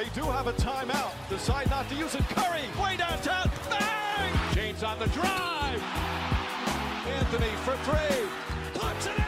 [0.00, 1.12] They do have a timeout.
[1.28, 2.22] Decide not to use it.
[2.30, 3.50] Curry, way downtown.
[3.68, 4.32] Bang!
[4.54, 5.82] James on the drive.
[7.18, 8.26] Anthony for three.
[8.72, 9.24] Puts it in.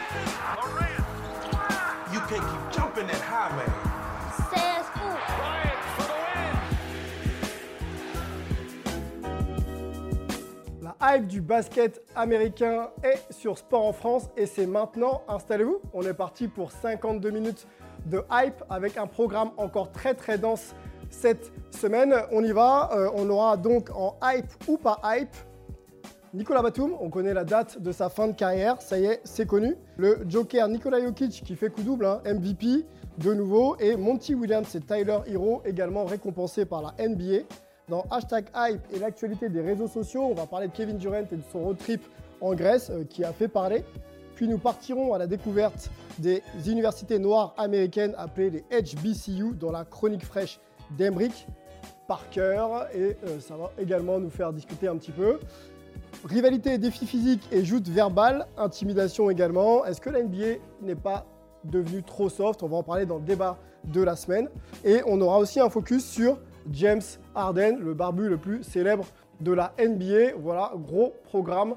[0.57, 1.05] Durant.
[2.11, 3.71] You can't keep jumping that high, man.
[4.49, 5.07] Says who?
[5.37, 6.17] Bryant for the
[10.79, 10.81] win.
[10.81, 15.21] La hype du basket américain est sur Sport en France et c'est maintenant.
[15.27, 17.67] Installez-vous, on est parti pour 52 minutes
[18.05, 20.73] de hype avec un programme encore très très dense
[21.09, 22.15] cette semaine.
[22.31, 25.35] On y va, Euh, on aura donc en hype ou pas hype
[26.33, 29.45] Nicolas Batum, on connaît la date de sa fin de carrière, ça y est, c'est
[29.45, 29.75] connu.
[29.97, 32.85] Le Joker Nikola Jokic qui fait coup double, hein, MVP
[33.19, 33.75] de nouveau.
[33.79, 37.43] Et Monty Williams et Tyler Hero également récompensés par la NBA.
[37.87, 41.35] Dans Hashtag Hype et l'actualité des réseaux sociaux, on va parler de Kevin Durant et
[41.35, 42.01] de son road trip
[42.41, 43.83] en Grèce euh, qui a fait parler.
[44.35, 49.85] Puis nous partirons à la découverte des universités noires américaines appelées les HBCU dans la
[49.85, 50.59] chronique fraîche
[50.97, 51.47] d'Embrick
[52.07, 52.67] Parker.
[52.93, 55.39] Et euh, ça va également nous faire discuter un petit peu.
[56.25, 59.85] Rivalité, défi physique et joute verbale, intimidation également.
[59.85, 61.25] Est-ce que la NBA n'est pas
[61.63, 62.63] devenue trop soft?
[62.63, 64.49] On va en parler dans le débat de la semaine.
[64.85, 66.39] Et on aura aussi un focus sur
[66.71, 67.01] James
[67.35, 69.05] Harden, le barbu le plus célèbre
[69.41, 70.35] de la NBA.
[70.37, 71.75] Voilà, gros programme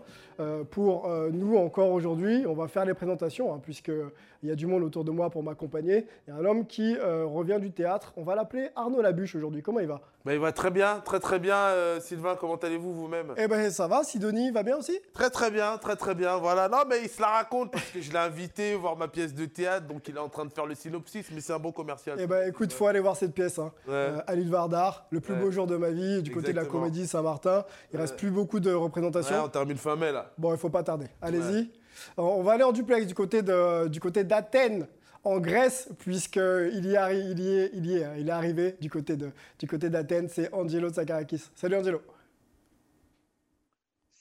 [0.71, 2.45] pour euh, nous encore aujourd'hui.
[2.49, 5.43] On va faire les présentations, hein, puisqu'il y a du monde autour de moi pour
[5.43, 6.07] m'accompagner.
[6.27, 8.13] Il y a un homme qui euh, revient du théâtre.
[8.17, 9.63] On va l'appeler Arnaud Labuche aujourd'hui.
[9.63, 10.01] Comment il va?
[10.25, 11.55] Bah, il va très bien, très très bien.
[11.57, 13.33] euh, Sylvain, comment allez-vous vous-même?
[13.37, 14.99] Eh ben ça va, Sidonie va bien aussi?
[15.15, 16.37] Très très bien, très très bien.
[16.39, 16.69] Voilà.
[16.69, 19.45] Non, mais il se la raconte parce que je l'ai invité voir ma pièce de
[19.47, 22.17] théâtre, donc il est en train de faire le synopsis, mais c'est un bon commercial.
[22.21, 23.59] Eh ben écoute, faut aller voir cette pièce.
[23.61, 23.71] Hein.
[23.87, 23.95] Ouais.
[23.95, 25.41] Euh, à l'île Vardar, le plus Ouais.
[25.41, 27.65] beau jour de ma vie, du côté de la comédie Saint-Martin.
[27.93, 29.45] Il reste plus beaucoup de Ouais, représentations.
[29.45, 30.26] on termine fin mai là.
[30.39, 31.07] Bon, il faut pas tarder.
[31.23, 31.71] Allez-y.
[32.17, 34.87] On va aller en duplex du côté de- du côté d'Athènes.
[35.25, 38.77] En Grèce, puisqu'il y, arri- il y est, il y est, hein, il est arrivé
[38.81, 41.51] du côté de- du côté d'Athènes, c'est Angelo Tsakarakis.
[41.57, 42.01] Salut Angelo.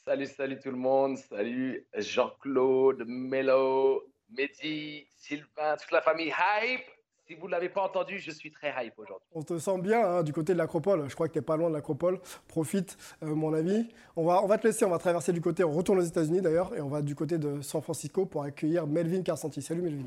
[0.04, 1.18] Salut, salut tout le monde.
[1.18, 4.04] Salut Jean-Claude, Melo,
[4.36, 6.86] Mehdi, Sylvain, toute la famille Hype.
[7.28, 9.28] Si vous ne l'avez pas entendu, je suis très hype aujourd'hui.
[9.34, 11.10] On te sent bien hein, du côté de l'Acropole.
[11.10, 12.20] Je crois que tu n'es pas loin de l'Acropole.
[12.48, 13.90] Profite, euh, mon ami.
[14.16, 16.42] On va, on va te laisser, on va traverser du côté, on retourne aux États-Unis
[16.42, 19.64] d'ailleurs, et on va du côté de San Francisco pour accueillir Melvin Carsanti.
[19.64, 20.06] Salut Melvin.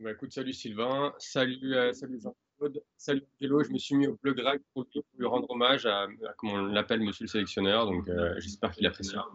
[0.00, 3.64] Bah, écoute, salut Sylvain, salut, euh, salut Jean-Claude, salut Angelo.
[3.64, 6.32] Je me suis mis au bleu grec pour lui, pour lui rendre hommage à, à,
[6.36, 7.86] comment on l'appelle, monsieur le sélectionneur.
[7.86, 9.26] Donc euh, j'espère qu'il appréciera.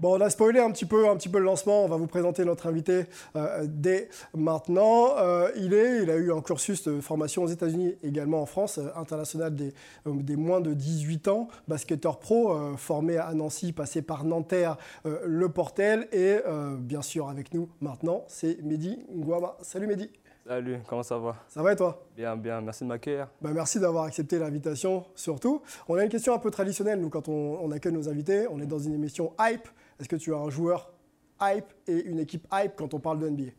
[0.00, 1.84] Bon, on a spoilé un petit peu, un petit peu le lancement.
[1.84, 5.16] On va vous présenter notre invité euh, dès maintenant.
[5.18, 8.78] Euh, il, est, il a eu un cursus de formation aux États-Unis, également en France,
[8.78, 9.74] euh, international des,
[10.06, 16.06] des moins de 18 ans, basketteur pro, formé à Nancy, passé par Nanterre, Le Portel.
[16.12, 16.36] Et
[16.78, 19.56] bien sûr, avec nous maintenant, c'est Mehdi Ngouama.
[19.62, 20.10] Salut Mehdi.
[20.46, 21.36] Salut, comment ça va?
[21.48, 22.06] Ça va et toi?
[22.16, 23.28] Bien, bien, merci de m'accueillir.
[23.42, 25.60] Bah, merci d'avoir accepté l'invitation, surtout.
[25.88, 28.46] On a une question un peu traditionnelle, nous, quand on, on accueille nos invités.
[28.48, 29.68] On est dans une émission hype.
[30.00, 30.92] Est-ce que tu as un joueur
[31.40, 33.52] hype et une équipe hype quand on parle de NBA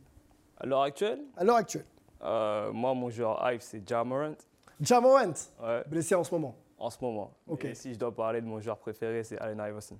[0.58, 1.84] À l'heure actuelle, À l'heure actuelle,
[2.22, 4.34] euh, moi, mon joueur hype, c'est Ja Morant,
[4.80, 6.54] Ja Morant, ouais, blessé en ce moment.
[6.78, 7.32] en ce moment.
[7.46, 7.64] Ok.
[7.66, 9.98] Et si je dois parler de mon joueur préféré, c'est Allen Iverson.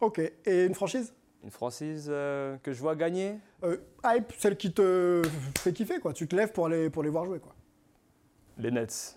[0.00, 0.18] Ok.
[0.44, 1.14] Et une franchise?
[1.42, 3.38] Une franchise euh, que je vois gagner?
[3.64, 5.22] Euh, Hype, celle qui te
[5.58, 6.12] fait kiffer, quoi.
[6.12, 7.54] Tu te lèves pour aller, pour les voir jouer, quoi.
[8.58, 9.16] Les Nets.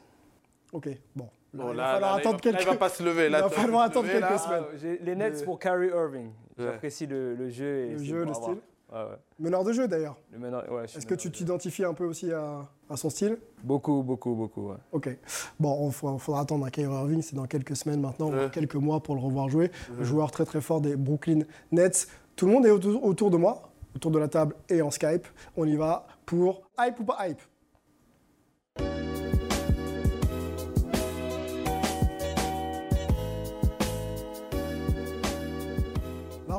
[0.72, 1.30] Ok, bon.
[1.54, 2.66] Là, Bon, il va falloir là, attendre quelques...
[2.66, 3.26] va pas se lever.
[3.28, 4.98] il va falloir te attendre lever, quelques semaines.
[5.02, 6.32] Les Nets pour Kyrie Irving.
[6.58, 8.58] J'apprécie le, le jeu et Le jeu, le style.
[8.92, 9.18] Ouais, ouais.
[9.40, 10.18] Meneur de jeu, d'ailleurs.
[10.70, 13.38] Ouais, Est-ce que tu t'identifies un peu aussi à, à son style?
[13.64, 14.72] Beaucoup, beaucoup, beaucoup.
[14.92, 15.10] Ok.
[15.60, 19.02] Bon, il faudra, attendre à Kyrie Irving, c'est dans quelques semaines maintenant, voire quelques mois
[19.02, 19.72] pour le revoir jouer.
[20.02, 21.40] Joueur très très fort des Brooklyn
[21.72, 22.08] Nets.
[22.36, 23.62] Tout le monde est autour de moi,
[23.96, 25.28] autour de la table et en Skype.
[25.56, 27.42] On y va pour hype ou pas hype?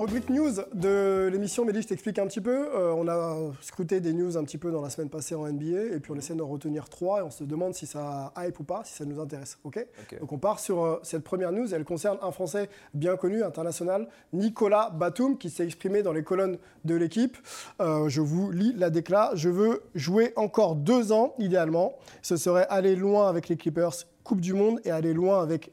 [0.05, 2.69] Rubrique news de l'émission, Mélie, je t'explique un petit peu.
[2.75, 5.95] Euh, on a scruté des news un petit peu dans la semaine passée en NBA
[5.95, 8.65] et puis on essaie d'en retenir trois et on se demande si ça hype ou
[8.65, 9.59] pas, si ça nous intéresse.
[9.65, 9.87] Ok?
[10.21, 11.75] Donc on part sur euh, cette première news.
[11.75, 16.59] Elle concerne un Français bien connu, international, Nicolas Batum, qui s'est exprimé dans les colonnes
[16.85, 17.39] de l'équipe.
[17.81, 19.31] Euh, je vous lis la décla.
[19.35, 21.95] Je veux jouer encore deux ans, idéalement.
[22.21, 25.71] Ce serait aller loin avec les Clippers, Coupe du Monde, et aller loin avec,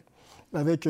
[0.53, 0.87] avec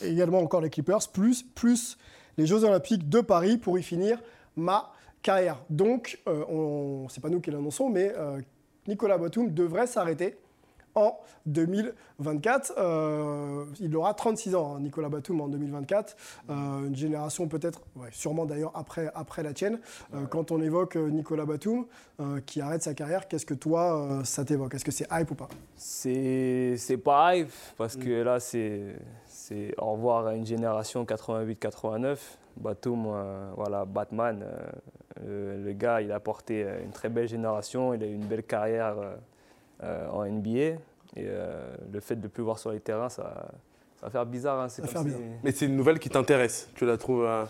[0.00, 1.98] également encore les Clippers, plus, plus
[2.36, 4.20] les Jeux Olympiques de Paris pour y finir
[4.56, 4.92] ma
[5.22, 5.62] carrière.
[5.70, 8.40] Donc, euh, on, c'est pas nous qui l'annonçons, mais euh,
[8.86, 10.36] Nicolas Batum devrait s'arrêter
[10.94, 12.74] en 2024.
[12.78, 16.16] Euh, il aura 36 ans, hein, Nicolas Batum, en 2024.
[16.50, 19.78] Euh, une génération peut-être, ouais, sûrement d'ailleurs après, après la tienne.
[20.14, 21.86] Euh, Quand on évoque Nicolas Batum
[22.46, 24.74] qui arrête sa carrière, qu'est-ce que toi, ça t'évoque?
[24.74, 25.48] Est-ce que c'est hype ou pas?
[25.76, 28.94] C'est pas hype parce que là, c'est
[29.78, 32.18] au revoir à une génération 88-89.
[32.56, 33.12] Batum,
[33.56, 34.46] voilà, Batman,
[35.26, 38.44] le, le gars, il a porté une très belle génération, il a eu une belle
[38.44, 38.94] carrière
[39.82, 40.58] en NBA.
[41.16, 43.48] Et euh, le fait de ne plus voir sur les terrains, ça,
[44.00, 44.60] ça va faire bizarre.
[44.60, 44.68] hein.
[44.68, 46.68] C'est Ça va comme faire si- Mais c'est une nouvelle qui t'intéresse.
[46.74, 47.24] Tu la trouves.
[47.24, 47.44] euh,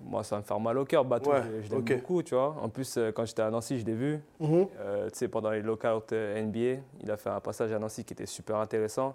[0.00, 1.04] Moi, ça va me faire mal au cœur.
[1.04, 2.56] Batum, Ouais, je, je l'aime beaucoup, tu vois.
[2.62, 4.20] En plus, euh, quand j'étais à Nancy, je l'ai vu.
[4.40, 4.66] Mhm.
[4.80, 8.04] Euh, tu sais, pendant les lockouts euh, NBA, il a fait un passage à Nancy
[8.04, 9.14] qui était super intéressant.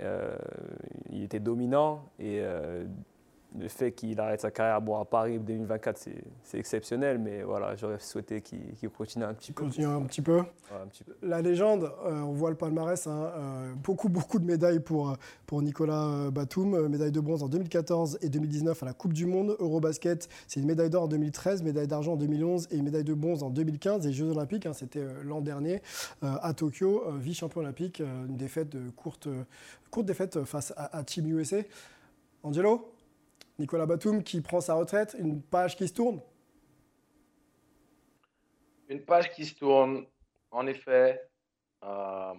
[0.00, 0.36] Euh,
[1.10, 2.84] il était dominant et euh,
[3.58, 7.98] le fait qu'il arrête sa carrière bon, à Paris 2024, c'est- exceptionnel, mais voilà, j'aurais
[7.98, 9.64] souhaité qu'il continue un petit peu.
[9.64, 10.38] Continue un petit peu.
[10.38, 10.44] Ouais,
[10.82, 11.14] un petit peu.
[11.22, 15.14] La légende, euh, on voit le palmarès, hein, euh, beaucoup, beaucoup de médailles pour, euh,
[15.46, 16.88] pour Nicolas Batum.
[16.88, 19.56] Médaille de bronze en 2014 et 2019 à la Coupe du Monde.
[19.60, 23.14] Eurobasket, c'est une médaille d'or en 2013, médaille d'argent en 2011 et une médaille de
[23.14, 24.06] bronze en 2015.
[24.06, 25.80] Et Jeux Olympiques, hein, c'était l'an dernier
[26.22, 29.28] euh, à Tokyo, vice-champion olympique, une défaite de courte,
[29.90, 31.58] courte défaite face à, à Team USA.
[32.42, 32.92] Angelo?
[33.58, 36.20] Nicolas Batum qui prend sa retraite, une page qui se tourne.
[38.88, 40.06] Une page qui se tourne,
[40.50, 41.20] en effet.
[41.82, 42.34] Euh,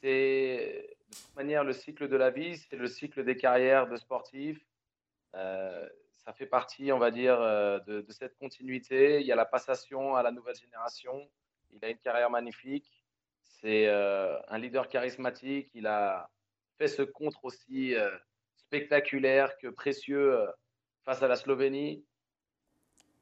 [0.00, 3.96] c'est de toute manière le cycle de la vie, c'est le cycle des carrières de
[3.96, 4.64] sportifs.
[5.34, 5.88] Euh,
[6.24, 9.20] ça fait partie, on va dire, euh, de, cette continuité.
[9.20, 11.28] Il y a la passation à la nouvelle génération.
[11.72, 13.02] Il a une carrière magnifique.
[13.42, 15.70] C'est un leader charismatique.
[15.74, 16.28] Il a
[16.76, 17.94] fait ce contre aussi
[18.74, 20.46] spectaculaire que précieux euh,
[21.04, 22.04] face à la Slovénie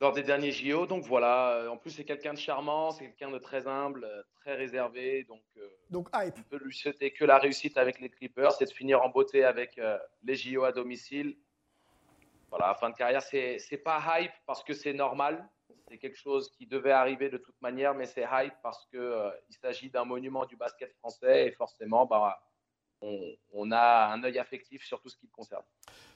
[0.01, 0.87] lors des derniers JO.
[0.87, 4.23] Donc voilà, euh, en plus c'est quelqu'un de charmant, c'est quelqu'un de très humble, euh,
[4.37, 5.25] très réservé.
[5.25, 5.43] Donc
[5.91, 6.35] Donc hype.
[6.39, 9.45] on peut lui souhaiter que la réussite avec les Clippers, c'est de finir en beauté
[9.45, 9.79] avec
[10.23, 11.37] les JO à domicile.
[12.49, 15.49] Voilà, fin de carrière, c'est pas hype parce que c'est normal.
[15.89, 19.31] C'est quelque chose qui devait arriver de toute manière, mais c'est hype parce que euh,
[19.49, 22.43] il s'agit d'un monument du basket français et forcément, bah,
[23.03, 25.65] on, a un œil affectif sur tout ce qui le concerne.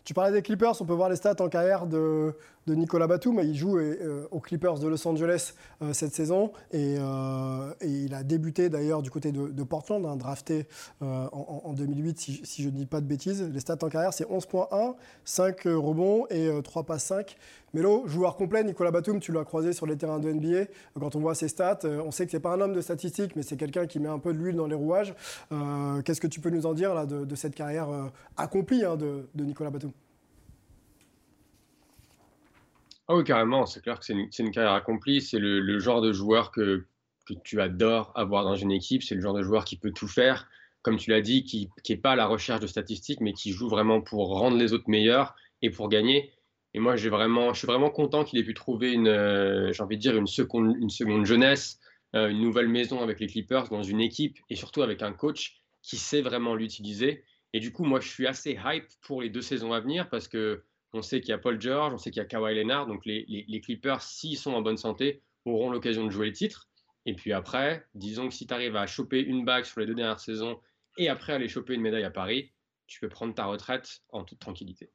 [0.06, 2.32] Tu parlais des Clippers, on peut voir les stats en carrière de,
[2.68, 3.40] Nicolas Batum.
[3.42, 8.14] Il joue euh, aux Clippers de Los Angeles euh, cette saison et, euh, et il
[8.14, 10.68] a débuté d'ailleurs du côté de, Portland, hein, drafté
[11.00, 13.42] en, en 2008 si, je ne dis pas de bêtises.
[13.52, 14.94] Les stats en carrière, c'est 11.1,
[15.24, 17.36] 5 rebonds et euh, 3 passes 5.
[17.74, 20.70] Mélo, joueur complet, Nicolas Batum, tu l'as croisé sur les terrains de NBA.
[21.00, 23.42] Quand on voit ses stats, on sait que c'est pas un homme de statistiques, mais
[23.42, 25.14] c'est quelqu'un qui met un peu de l'huile dans les rouages.
[26.04, 27.88] Qu'est-ce que tu peux nous en dire là, de, cette carrière
[28.38, 29.90] accomplie hein, de, de Nicolas Batum?
[33.08, 35.20] Ah oui, carrément, c'est clair que c'est une, une carrière accomplie.
[35.20, 36.86] C'est le, le genre de joueur que,
[37.26, 39.02] que tu adores avoir dans une équipe.
[39.02, 40.48] C'est le genre de joueur qui peut tout faire,
[40.82, 43.68] comme tu l'as dit, qui n'est pas à la recherche de statistiques, mais qui joue
[43.68, 46.32] vraiment pour rendre les autres meilleurs et pour gagner.
[46.74, 49.96] Et moi, vraiment, je suis vraiment content qu'il ait pu trouver une, euh, j'ai envie
[49.96, 51.80] de dire, une seconde, une seconde jeunesse,
[52.14, 55.62] euh, une nouvelle maison avec les Clippers, dans une équipe et surtout avec un coach
[55.80, 57.24] qui sait vraiment l'utiliser.
[57.54, 60.28] Et du coup, moi, je suis assez hype pour les deux saisons à venir parce
[60.28, 62.86] que on sait qu'il y a Paul George, on sait qu'il y a Kawhi Leonard,
[62.86, 66.32] donc les, les- les Clippers, s'ils sont en bonne santé, auront l'occasion de jouer le
[66.32, 66.68] titre.
[67.06, 69.94] Et puis après, disons que si tu arrives à choper une bague sur les deux
[69.94, 70.60] dernières saisons
[70.98, 72.52] et après aller choper une médaille à Paris,
[72.86, 74.90] tu peux prendre ta retraite en toute tranquillité.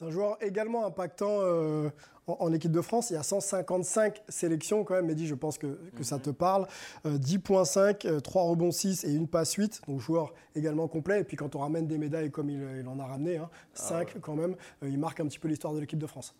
[0.00, 1.90] C'est un joueur également impactant euh,
[2.26, 3.10] en, en équipe de France.
[3.10, 5.04] Il y a 155 sélections quand même.
[5.04, 6.66] Mehdi, je pense que, que ça te parle.
[7.04, 9.82] Euh, 10.5, euh, 3 rebonds 6 et une passe 8.
[9.86, 11.20] Donc joueur également complet.
[11.20, 14.20] Et puis quand on ramène des médailles comme il, il en a ramené, hein, 5
[14.22, 16.34] quand même, euh, il marque un petit peu l'histoire de l'équipe de France.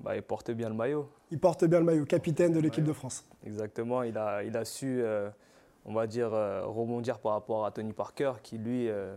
[0.00, 1.10] Bah, il porte bien le maillot.
[1.30, 3.26] Il porte bien le maillot, capitaine de l'équipe de France.
[3.44, 5.28] Exactement, il a, il a su, euh,
[5.84, 9.14] on va dire, euh, rebondir par rapport à Tony Parker, qui lui, euh,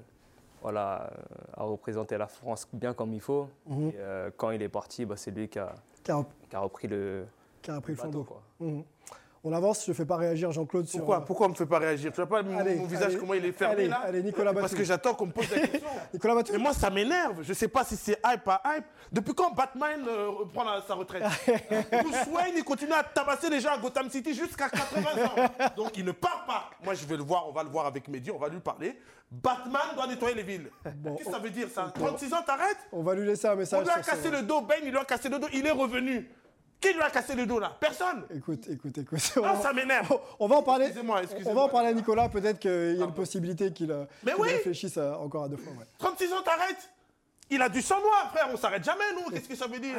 [0.66, 3.48] voilà, euh, a représenté la France bien comme il faut.
[3.68, 3.90] Mhm.
[3.90, 6.60] Et, euh, quand il est parti, bah, c'est lui qui a, Qui a, qui a
[6.60, 7.28] repris le,
[7.62, 8.42] qui a pris le bateau, flambeau.
[8.60, 8.84] quoi.
[9.48, 10.98] On avance, je ne fais pas réagir Jean-Claude sur.
[10.98, 11.24] Pourquoi?
[11.24, 12.12] Pourquoi on me fait pas réagir?
[12.12, 14.02] Tu vois pas mon, Allez, mon visage allez, comment il est fermé allez, là?
[14.04, 15.88] allez, Nicolas Parce que j'attends qu'on me pose la question.
[16.16, 16.56] Nicolas Batum.
[16.56, 17.44] Et moi, ça m'énerve.
[17.44, 18.86] Je sais pas si c'est hype, pas hype.
[19.12, 21.22] Depuis quand Batman euh, reprend la- sa retraite?
[21.46, 25.68] Bruce Wayne, il continue à tabasser les gens à Gotham City jusqu'à 80 ans.
[25.78, 26.72] Donc, il ne part pas.
[26.84, 27.48] Moi, je vais le voir.
[27.48, 28.32] On va le voir avec Mehdi.
[28.32, 29.00] On va lui parler.
[29.30, 30.72] Batman doit nettoyer les villes.
[30.84, 31.92] Qu'est-ce que ça veut dire, ça?
[31.94, 32.80] 36 ans, t'arrêtes?
[32.92, 33.84] On va lui laisser un On message.
[33.84, 34.62] lui a cassé le dos.
[34.62, 35.48] Ben, il lui a cassé le dos.
[35.54, 36.32] Il est revenu.
[36.88, 37.76] Qui lui a cassé le dos, là?
[37.80, 38.24] Personne.
[38.36, 39.20] Écoute, écoute, écoute.
[39.44, 40.18] Ah, ça m'énerve.
[40.40, 40.86] On va en parler.
[40.86, 41.54] Excusez-moi, On excusez-moi.
[41.54, 42.30] va en parler à Nicolas.
[42.30, 44.06] Peut-être qu'il y a une possibilité qu'il euh,
[44.38, 44.50] oui.
[44.50, 45.74] réfléchisse à- encore à deux fois.
[45.74, 45.86] ouais.
[46.00, 46.90] 36 ans, t'arrêtes?
[47.50, 48.50] Il a du sang noir, frère.
[48.52, 49.32] On s'arrête jamais, nous.
[49.32, 49.96] Qu'est-ce que ça veut dire?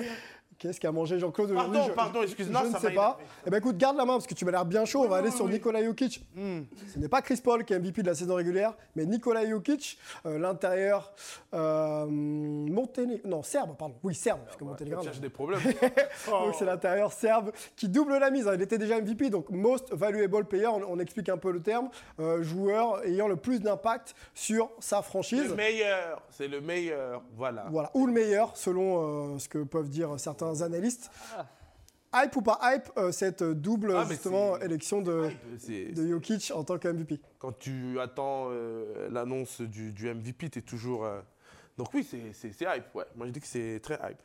[0.59, 3.19] Qu'est-ce qu'a mangé Jean-Claude Pardon, aujourd'hui pardon, excuse-moi, Je ne sais m'a pas.
[3.19, 3.25] énervé.
[3.47, 5.03] Eh ben écoute, garde la main parce que tu m'as l'air bien chaud.
[5.05, 5.47] On va aller sur.
[5.49, 6.27] Nikola Jokic.
[6.35, 6.63] Hmm.
[6.93, 9.99] Ce n'est pas Chris Paul qui est MVP de la saison régulière, mais Nikola Jokic,
[10.25, 11.13] euh, l'intérieur
[11.55, 15.03] euh, non serbe, pardon, oui serbe, parce que On monténégrin.
[15.03, 15.61] cherche des problèmes.
[16.31, 18.49] Donc c'est l'intérieur serbe qui double la mise.
[18.49, 18.53] hein.
[18.55, 21.89] Il était déjà MVP, donc Most Valuable Player, on, on explique un peu le terme,
[22.21, 25.49] euh, joueur ayant le plus d'impact sur sa franchise.
[25.51, 27.23] le meilleur, c'est le meilleur.
[27.37, 27.67] Voilà.
[27.71, 31.11] Voilà, ou le meilleur, selon euh, ce que peuvent dire certains analystes.
[32.15, 36.65] Hype ou pas hype, euh, cette double Ah, justement élection de, C'est- de Jokic en
[36.65, 37.21] tant que MVP.
[37.39, 41.05] Quand tu attends euh, l'annonce du, du MVP, tu es toujours.
[41.05, 41.21] euh,
[41.77, 42.95] Donc oui, c'est- hype.
[42.95, 43.05] Ouais.
[43.17, 44.23] Moi, je dis que c'est très hype.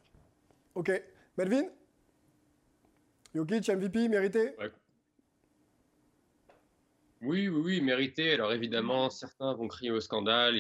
[0.76, 0.90] Ok,
[1.38, 1.64] Melvin?
[3.36, 4.54] Jokic MVP mérité?
[7.22, 8.34] Oui, oui, oui, mérité.
[8.34, 10.60] Alors évidemment, certains vont crier au scandale et,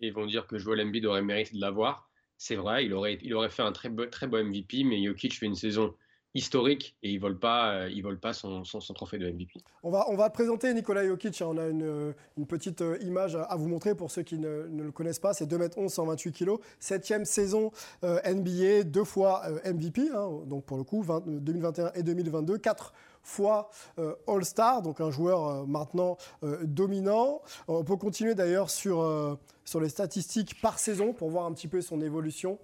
[0.00, 2.07] et- et vont dire que Joel Embiid aurait mérité de l'avoir.
[2.38, 5.34] C'est vrai, il aurait, il aurait fait un très beau, très beau MVP, mais Jokic
[5.38, 5.94] fait une saison
[6.34, 9.60] historique et il vole pas, euh, pas son, son, trophée de MVP.
[9.82, 11.40] On va, on va présenter Nicolas Jokic.
[11.42, 11.46] hein.
[11.48, 14.92] On a une, une petite euh, image à, vous montrer pour ceux qui ne, le
[14.92, 15.34] connaissent pas.
[15.34, 16.52] C'est 2m11, 128 kg.
[16.78, 17.72] Septième saison
[18.04, 22.58] euh, NBA, deux fois MVP, hein, donc pour le coup, 20 euh, 2021 et 2022.
[22.58, 22.92] Quatre
[23.28, 27.42] fois euh, All-Star, donc un joueur euh, maintenant euh, dominant.
[27.68, 31.80] On peut continuer d'ailleurs sur, sur les statistiques par saison pour voir un petit peu
[31.80, 32.58] son évolution.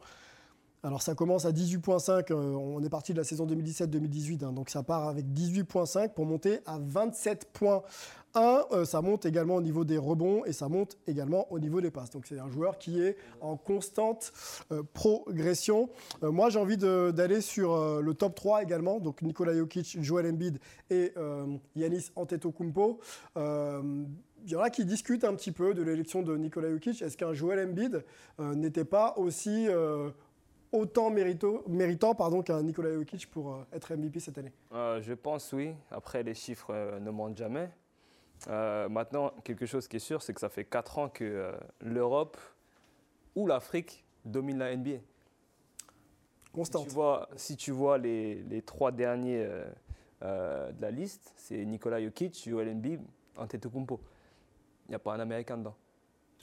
[0.84, 4.68] Alors ça commence à 18.5, euh, on est parti de la saison 2017-2018, hein, donc
[4.68, 7.80] ça part avec 18.5 pour monter à 27.1.
[8.36, 11.90] Euh, ça monte également au niveau des rebonds et ça monte également au niveau des
[11.90, 12.10] passes.
[12.10, 14.34] Donc c'est un joueur qui est en constante
[14.72, 15.88] euh, progression.
[16.20, 20.58] Moi j'ai envie d'aller sur le top 3 également, donc Nikola Jokic, Joel Embiid
[20.90, 21.14] et
[21.76, 23.00] Yanis Antetokounmpo.
[23.36, 27.00] Il y en a qui discutent un petit peu de l'élection de Nikola Jokic.
[27.00, 28.04] Est-ce qu'un Joel Embiid
[28.38, 29.68] n'était pas aussi
[30.74, 35.12] autant mérito- méritant pardon, qu'un Nikola Jokic pour euh, être MVP cette année Euh, je
[35.14, 35.74] pense oui.
[35.90, 37.70] Après, les chiffres euh, ne mentent jamais.
[38.48, 41.50] Maintenant, quelque chose qui est sûr, c'est que ça fait 4 ans que
[41.80, 42.36] l'Europe
[43.34, 44.90] ou l'Afrique domine la NBA.
[44.98, 46.84] Si Constante.
[46.88, 49.48] tu vois, si tu vois les, les trois derniers
[50.20, 53.00] de la liste, c'est Nikola Jokic, Joel Embiid,
[53.38, 53.98] Antetokounmpo.
[54.86, 55.76] Il n'y a pas un Américain dedans.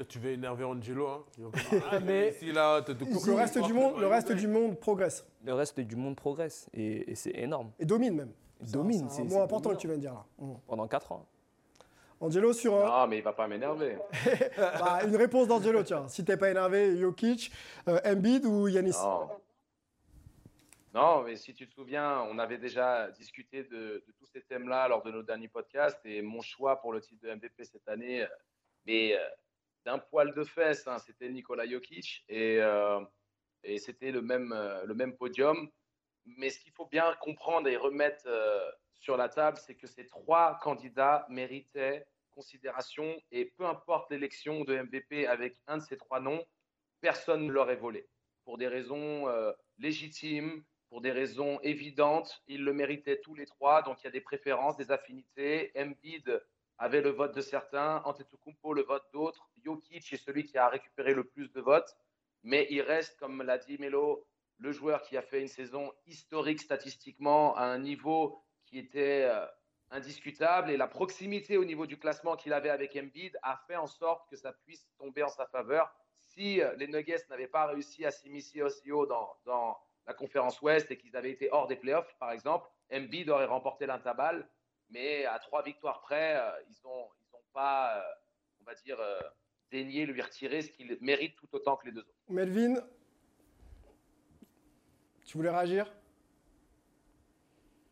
[0.08, 1.08] Tu veux énerver Angelo.
[1.08, 1.24] Hein
[1.92, 4.36] Ah, mais- Ici, là, te- te Donc coupe le reste, du monde, le reste Ouais.
[4.36, 7.72] du monde progresse Le reste du monde progresse et, et c'est énorme.
[7.80, 8.34] et domine même.
[8.72, 9.10] Domine.
[9.10, 9.76] C'est mot important dominant.
[9.78, 10.26] que tu viens de dire là.
[10.40, 10.54] Mm.
[10.68, 11.26] Pendant 4 ans.
[12.20, 13.98] Angelo sur un- Ah, mais il va pas m'énerver.
[14.58, 16.08] bah, une réponse d'Angelo, tiens.
[16.08, 17.52] Si t'es pas énervé, Jokic,
[17.88, 18.92] euh, Embiid ou Yanis?
[19.04, 19.30] Non.
[20.94, 24.90] Non, mais si tu te souviens, on avait déjà discuté de, de tous ces thèmes-là
[24.90, 28.24] lors de nos derniers podcasts et mon choix pour le titre de MVP cette année,
[28.24, 28.28] euh,
[28.86, 29.20] mais euh,
[29.86, 33.00] d'un poil de fesse, hein, c'était Nikola Jokic et, euh,
[33.78, 35.70] c'était le même, euh, le même podium.
[36.26, 40.06] Mais ce qu'il faut bien comprendre et remettre euh, sur la table, c'est que ces
[40.06, 46.22] trois candidats méritaient considération et peu importe l'élection de MVP avec un de ces trois
[46.22, 46.46] noms,
[47.02, 48.08] personne ne leur est volé.
[48.46, 49.28] Pour des raisons
[49.78, 53.82] légitimes, pour des raisons évidentes, ils le méritaient tous les trois.
[53.82, 55.72] Donc il y a des préférences, des affinités.
[55.78, 56.42] Embiid
[56.78, 59.51] avait le vote de certains, Antetokounmpo le vote d'autres.
[59.64, 61.96] Jokic est celui qui a récupéré le plus de votes.
[62.44, 64.26] Mais il reste, comme l'a dit Melo,
[64.58, 69.46] le joueur qui a fait une saison historique statistiquement à un niveau qui était euh,
[69.90, 70.72] indiscutable.
[70.72, 74.30] Et la proximité au niveau du classement qu'il avait avec Embiid a fait en sorte
[74.30, 75.94] que ça puisse tomber en sa faveur.
[76.18, 79.78] Si euh, les Nuggets n'avaient pas réussi à s'immiscer aussi haut dans, dans
[80.08, 83.86] la conférence Ouest et qu'ils avaient été hors des playoffs, par exemple, Embiid aurait remporté
[83.86, 84.48] l'intabal.
[84.90, 87.10] Mais à trois victoires près, euh, ils n'ont
[87.54, 88.04] pas,
[88.60, 89.00] on va dire,
[89.72, 92.14] daigné lui retirer ce qu'il mérite tout autant que les deux autres.
[92.30, 92.76] Melvin
[95.26, 95.92] Tu voulais réagir?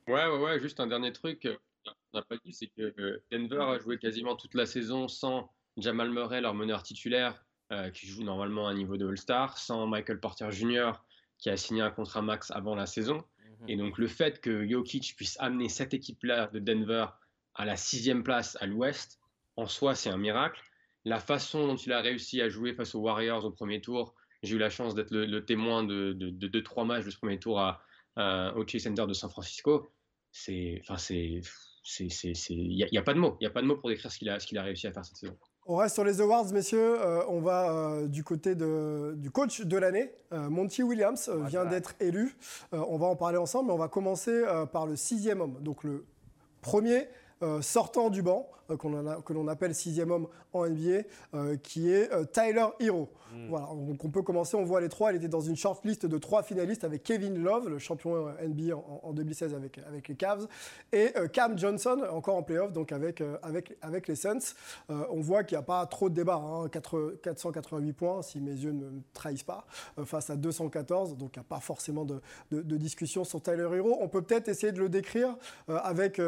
[0.07, 3.61] Ouais, ouais, ouais, juste un dernier truc qu'on n'a pas dit, c'est que euh, Denver
[3.61, 8.23] a joué quasiment toute la saison sans Jamal Murray, leur meneur titulaire, euh, qui joue
[8.23, 10.93] normalement à un niveau de All-Star, sans Michael Porter Jr.,
[11.37, 13.23] qui a signé un contrat max avant la saison.
[13.67, 17.07] Et donc le fait que Jokic puisse amener cette équipe-là de Denver
[17.55, 19.19] à la sixième place à l'Ouest,
[19.57, 20.61] en soi, c'est un miracle.
[21.05, 24.13] La façon dont il a réussi à jouer face aux Warriors au premier tour,
[24.43, 27.11] j'ai eu la chance d'être le, le témoin de, de, de deux, trois matchs de
[27.11, 27.81] ce premier tour à,
[28.15, 29.91] à- au Chase Center de San Francisco.
[30.31, 31.41] C'est, enfin, c'est,
[31.83, 33.37] c'est, c'est, c'est- il n'y a, il y a pas de mots.
[33.39, 34.87] Il y a pas de mots pour décrire ce qu'il a, ce qu'il a réussi
[34.87, 35.35] à faire cette saison.
[35.65, 36.99] On reste sur les awards, messieurs.
[36.99, 40.11] Euh, on va euh, du côté de- du coach de l'année.
[40.33, 42.35] Euh, Monty Williams euh, vient d'être élu.
[42.73, 45.61] Euh, on va en parler ensemble, mais on va commencer euh, par le sixième homme.
[45.61, 46.05] Donc le
[46.61, 47.07] premier
[47.41, 51.03] euh, sortant du banc, euh, que l'on appelle sixième homme en NBA,
[51.33, 53.09] euh, qui est Tyler Hero.
[53.31, 53.47] Hmm.
[53.47, 55.13] Voilà, donc on peut commencer, on voit les trois.
[55.13, 59.13] Il était dans une shortlist de trois finalistes avec Kevin Love, le champion NBA en,
[59.13, 60.47] 2016 avec, avec les Cavs,
[60.91, 64.55] et Cam Johnson, encore en playoff, donc avec, avec, avec les Suns.
[64.89, 66.41] on voit qu'il n'y a pas trop de débat,
[66.71, 67.93] 488 hein.
[67.97, 69.65] points, si mes yeux ne me trahissent pas,
[70.03, 73.97] face à 214, donc il n'y a pas forcément de, de, discussion sur Tyler Hero.
[74.01, 76.19] On peut peut-être essayer de le décrire avec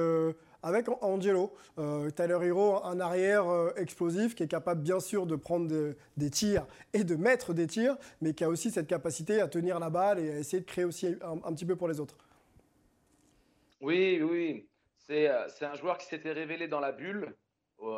[0.63, 1.53] avec Angelo.
[1.77, 6.29] Euh, Tyler Hero, un arrière euh, explosif qui est capable bien sûr de prendre des
[6.29, 9.89] tirs et de mettre des tirs, mais qui a aussi cette capacité à tenir la
[9.89, 12.17] balle et à essayer de créer aussi un, petit peu pour les autres.
[13.79, 14.67] Oui, oui.
[14.97, 17.35] C'est euh, un joueur qui s'était révélé dans la bulle
[17.77, 17.97] au,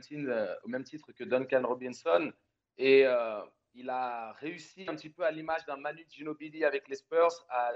[0.00, 2.32] titre, au, même titre, que Duncan Robinson.
[2.78, 3.04] Et
[3.74, 7.72] il a réussi un petit peu à l'image d'un Manu Ginobili avec les Spurs à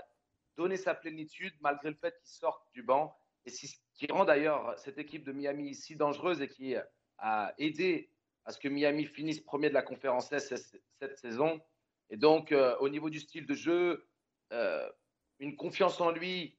[0.56, 4.74] donner sa plénitude malgré le fait qu'il sorte du banc et ce qui rend d'ailleurs
[4.78, 6.74] cette équipe de Miami si dangereuse et qui
[7.18, 8.10] a aidé
[8.44, 10.52] à ce que Miami finisse premier de la conférence S
[10.98, 11.60] cette saison.
[12.10, 14.06] Et donc, euh, au niveau du style de jeu,
[14.52, 14.88] euh,
[15.38, 16.58] une confiance en lui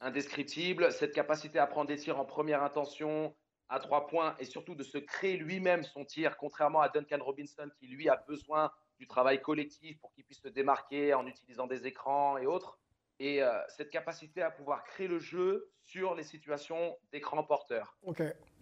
[0.00, 3.34] indescriptible, cette capacité à prendre des tirs en première intention,
[3.68, 7.70] à trois points, et surtout de se créer lui-même son tir, contrairement à Duncan Robinson
[7.78, 11.86] qui, lui, a besoin du travail collectif pour qu'il puisse se démarquer en utilisant des
[11.86, 12.78] écrans et autres
[13.20, 17.96] et euh, cette capacité à pouvoir créer le jeu sur les situations d'écran porteur.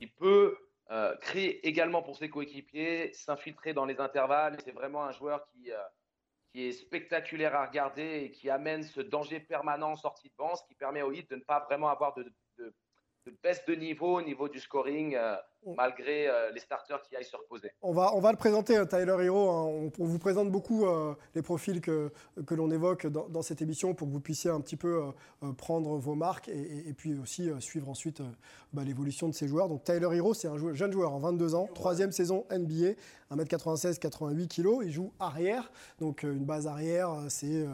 [0.00, 0.58] Il peut
[0.90, 4.58] euh, créer également pour ses coéquipiers, s'infiltrer dans les intervalles.
[4.64, 5.78] C'est vraiment un joueur qui, euh,
[6.50, 10.56] qui est spectaculaire à regarder et qui amène ce danger permanent en sortie de banc,
[10.56, 12.24] ce qui permet au hit de ne pas vraiment avoir de,
[13.42, 15.16] baisse de niveau au niveau du scoring,
[15.66, 17.72] euh, malgré euh, les starters qui aillent se reposer.
[17.82, 19.50] On va, on va le présenter, euh, Tyler Hero.
[19.50, 19.90] Hein.
[19.98, 20.86] On, vous présente beaucoup
[21.34, 22.12] les profils que,
[22.46, 25.12] que l'on évoque dans, cette émission pour que vous puissiez un petit peu
[25.56, 28.22] prendre vos marques et, puis aussi suivre ensuite
[28.72, 29.68] bah, l'évolution de ces joueurs.
[29.68, 32.94] Donc Tyler Hero, c'est un jeune joueur en 22 ans, troisième saison NBA,
[33.30, 34.68] 1m96, 88 kg.
[34.82, 37.66] Il joue arrière, donc une base arrière, c'est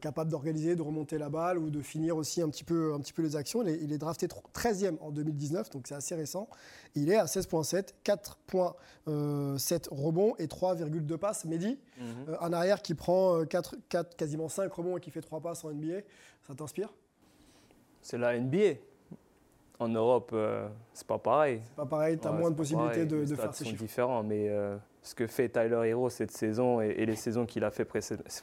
[0.00, 3.12] capable d'organiser, de remonter la balle ou de finir aussi un petit peu, un petit
[3.12, 3.62] peu les actions.
[3.62, 6.48] Il est, il est drafté 13 en 2019, donc c'est assez récent.
[6.94, 11.44] Il est à 16,7, 4,7 rebonds et 3,2 passes.
[11.44, 15.20] Mehdi, euh, un arrière qui prend 4, euh, 4, quasiment 5 rebonds et qui fait
[15.20, 16.00] 3 passes en NBA,
[16.46, 16.92] ça t'inspire?
[18.02, 18.78] C'est la NBA.
[19.78, 21.62] En Europe, euh, c'est pas pareil.
[21.64, 23.82] C'est pas pareil, tu as moins de possibilités de, de faire ces chiffres.
[23.82, 24.50] différents, mais
[25.02, 27.86] ce que fait Tyler Hero cette saison et, les saisons qu'il a fait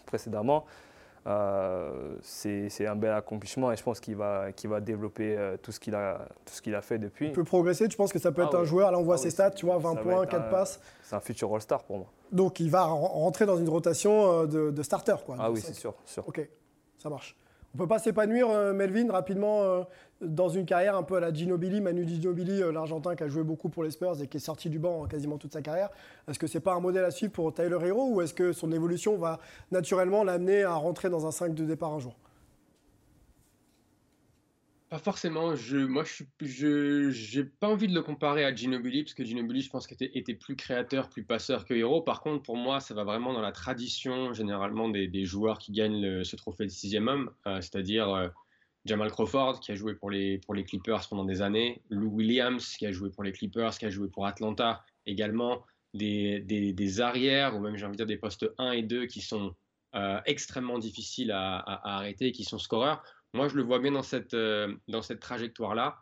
[0.06, 0.66] précédemment,
[1.26, 5.80] euh, c'est un bel accomplissement et je pense qu'il va, va développer euh, tout ce
[5.80, 6.28] qu'il a,
[6.74, 7.28] a fait depuis.
[7.28, 9.16] Il peut progresser, tu penses que ça peut être ah un joueur, là on voit
[9.16, 10.80] ah ses stats, tu vois, 20 points, 4 passes.
[11.04, 12.08] C'est un futur All-Star pour moi.
[12.32, 15.16] Donc il va rentrer dans une rotation euh, de, de starter.
[15.26, 16.28] Quoi, ah oui, c'est sûr, sûr.
[16.28, 16.48] Ok,
[16.98, 17.36] ça marche.
[17.76, 19.86] On peut pas s'épanouir, Melvin, rapidement
[20.22, 23.44] dans une carrière un peu à la Ginobili, Manu Ginobili, euh, l'Argentin qui a joué
[23.44, 25.90] beaucoup pour les Spurs et qui est sorti du banc quasiment toute sa carrière.
[26.28, 28.72] Est-ce que c'est pas un modèle à suivre pour Tyler Hero ou est-ce que son
[28.72, 29.40] évolution va
[29.72, 32.16] naturellement l'amener à rentrer dans un 5 de départ un jour?
[34.90, 35.54] Pas forcément.
[35.90, 36.06] Moi,
[36.40, 39.98] je n'ai pas envie de le comparer à Ginobili, parce que Ginobili, je pense qu'il
[40.02, 42.02] était, plus créateur, plus passeur que héros.
[42.02, 45.74] Par contre, pour moi, ça va vraiment dans la tradition, généralement, des, des joueurs qui
[45.74, 48.30] gagnent ce trophée de sixième homme, euh, c'est-à-dire euh,
[48.88, 52.92] Jamal Crawford, qui a joué pour les, Clippers pendant des années, Lou Williams, qui a
[52.92, 57.86] joué pour les Clippers, qui a joué pour Atlanta également, des, arrières, ou même, j'ai
[57.86, 59.56] envie de dire, des postes 1 et 2 qui sont
[59.96, 61.58] euh, extrêmement difficiles à,
[61.96, 64.74] arrêter et qui sont scoreurs moi, je le vois bien dans cette, euh,
[65.20, 66.00] trajectoire-là.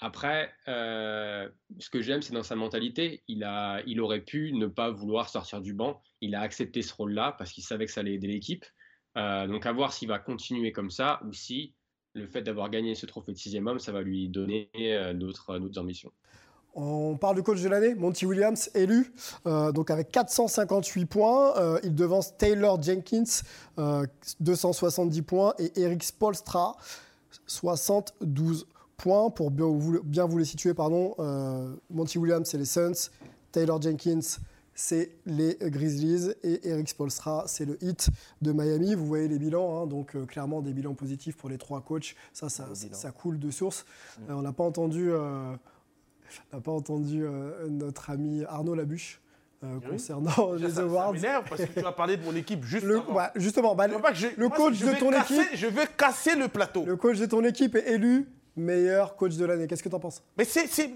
[0.00, 3.22] Après, euh, ce que j'aime, c'est dans sa mentalité.
[3.28, 6.02] Il, a, il aurait pu ne pas vouloir sortir du banc.
[6.20, 8.66] Il a accepté ce rôle-là parce qu'il savait que ça allait aider l'équipe.
[9.14, 11.75] Donc, à voir s'il va continuer comme ça ou si
[12.16, 14.68] le fait d'avoir gagné ce trophée de sixième homme, ça va lui donner
[15.14, 16.12] d'autres ambitions.
[16.78, 19.10] On parle du coach de l'année, Monty Williams, élu,
[19.46, 21.56] euh, donc avec 458 points.
[21.56, 23.24] Euh, il devance Taylor Jenkins,
[24.40, 26.76] 270 euh, points, et Eric Spolstra,
[27.46, 28.66] 72
[28.98, 29.30] points.
[29.30, 31.14] Pour bien vous, bien vous les situer, pardon,
[31.88, 33.10] Monty Williams, c'est les Suns,
[33.52, 34.20] Taylor Jenkins,
[34.76, 38.10] c'est les Grizzlies et Eric Spolstra, c'est le hit
[38.42, 38.94] de Miami.
[38.94, 42.14] Vous voyez les bilans, hein, donc clairement des bilans positifs pour les trois coachs.
[42.32, 43.84] Ça, ça, ça, coule de source.
[44.18, 44.32] Mm.
[44.34, 45.10] on n'a pas entendu
[46.52, 49.20] n'a pas entendu euh, notre ami Arnaud Labuche.
[49.64, 51.16] Euh, concernant les awards.
[51.16, 53.00] Ça parce que tu as parlé de mon équipe juste le,
[53.36, 53.94] justement, bah, le,
[54.50, 55.48] coach de ton équipe.
[55.54, 56.84] Je veux casser le plateau.
[56.84, 59.66] Le coach de ton équipe est élu meilleur coach de l'année.
[59.66, 60.22] Qu'est-ce que tu en penses?
[60.36, 60.90] Mais c'est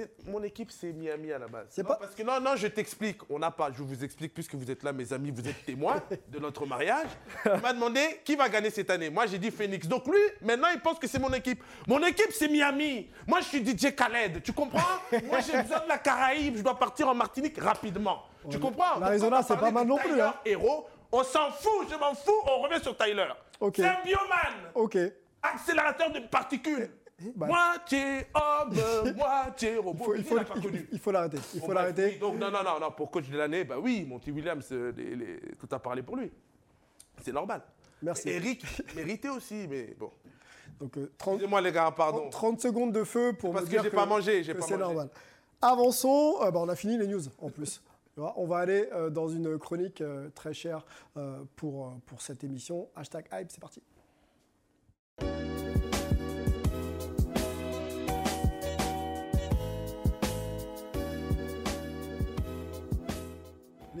[0.00, 1.66] Mais mon équipe, c'est Miami à la base.
[1.70, 3.18] C'est pas- Parce que non, non, je t'explique.
[3.28, 3.70] On n'a pas.
[3.72, 7.08] Je vous explique puisque vous êtes là, mes amis, vous êtes témoins de notre mariage.
[7.44, 9.10] Il m'a demandé qui va gagner cette année.
[9.10, 9.86] Moi, j'ai dit Phoenix.
[9.86, 11.62] Donc lui, maintenant, il pense que c'est mon équipe.
[11.86, 13.10] Mon équipe, c'est Miami.
[13.26, 14.42] Moi, je suis DJ Khaled.
[14.42, 14.80] Tu comprends?
[15.24, 16.56] Moi, j'ai besoin de la Caraïbe.
[16.56, 18.22] Je dois partir en Martinique rapidement.
[18.50, 18.98] Tu comprends?
[18.98, 20.34] l'Arizona, c'est pas mal non plus, hein.
[20.44, 21.88] Héros, on s'en fout.
[21.90, 22.32] Je m'en fous.
[22.46, 23.26] On revient sur Tyler.
[23.60, 23.74] Ok.
[23.76, 24.70] C'est un bioman.
[24.74, 24.96] Ok.
[25.42, 26.90] Accélérateur de particules.
[27.36, 29.92] Bah- Moitié homme, moitié robot.
[29.98, 31.38] Il faut, il Qui faut, l'a pas il- connu il faut l'arrêter.
[31.54, 32.04] Il faut l'arrêter.
[32.14, 34.92] oui, Donc, non, non, non, non, pour coach de l'année, bah oui, Monty Williams, euh,
[34.96, 36.30] les- les- tout a parlé pour lui.
[37.22, 37.62] C'est normal.
[38.02, 38.28] Merci.
[38.30, 38.64] Eric
[38.96, 40.10] méritait aussi, mais bon.
[40.80, 42.30] Donc, euh, 30, Excusez-moi, les gars, pardon.
[42.30, 44.70] 30 secondes de feu pour Parce me que dire j'ai pas mangé, j'ai pas c'est
[44.78, 44.82] mangé.
[44.84, 45.08] normal.
[45.60, 46.36] Avançons.
[46.42, 47.82] Euh, bah, on a fini les news en plus.
[48.14, 50.84] Tu On va aller euh, dans une chronique euh, très chère
[51.16, 52.88] euh, pour, euh, pour cette émission.
[52.96, 53.82] Hashtag hype, c'est parti.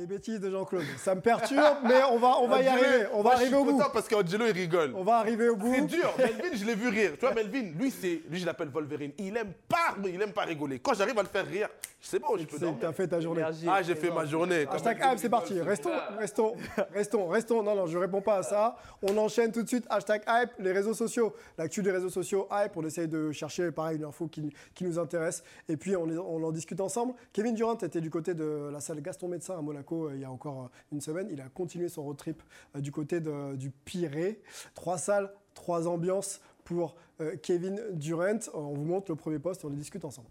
[0.00, 0.82] Les bêtises de Jean-Claude.
[0.96, 3.06] Ça me perturbe, mais on va, on va y Angelo, arriver.
[3.12, 3.82] On va arriver au bout.
[3.92, 4.94] parce qu'Angelo, il rigole.
[4.96, 5.74] On va arriver au bout.
[5.74, 6.14] C'est dur.
[6.16, 7.10] Melvin, je l'ai vu rire.
[7.18, 9.12] Tu vois, Melvin, lui, c'est, lui, je l'appelle Wolverine.
[9.18, 10.78] Il aime pas, mais il aime pas rigoler.
[10.78, 11.68] Quand j'arrive à le faire rire,
[12.00, 12.80] c'est bon, je peux dormir.
[12.80, 13.42] tu as fait ta journée.
[13.68, 14.66] Ah, j'ai fait ma journée.
[14.70, 15.60] Hashtag hype, c'est parti.
[15.60, 16.54] Restons, restons,
[16.94, 17.62] restons, restons.
[17.62, 18.76] Non, non, je réponds pas à ça.
[19.02, 19.84] On enchaîne tout de suite.
[19.90, 21.34] Hashtag hype, les réseaux sociaux.
[21.58, 22.74] L'actu des réseaux sociaux, hype.
[22.74, 25.44] On essaye de chercher, pareil, une info qui, qui nous intéresse.
[25.68, 27.12] Et puis, on, on en discute ensemble.
[27.34, 30.24] Kevin Durant était du côté de la salle Gaston Médecin à Monaco euh, il y
[30.24, 31.28] a encore euh, une semaine.
[31.30, 32.42] Il a continué son road trip
[32.76, 34.40] euh, du côté du Pirée.
[34.74, 36.94] Trois salles, trois ambiances pour
[37.42, 38.38] Kevin Durant.
[38.54, 40.28] On vous montre le premier poste et on les discute ensemble.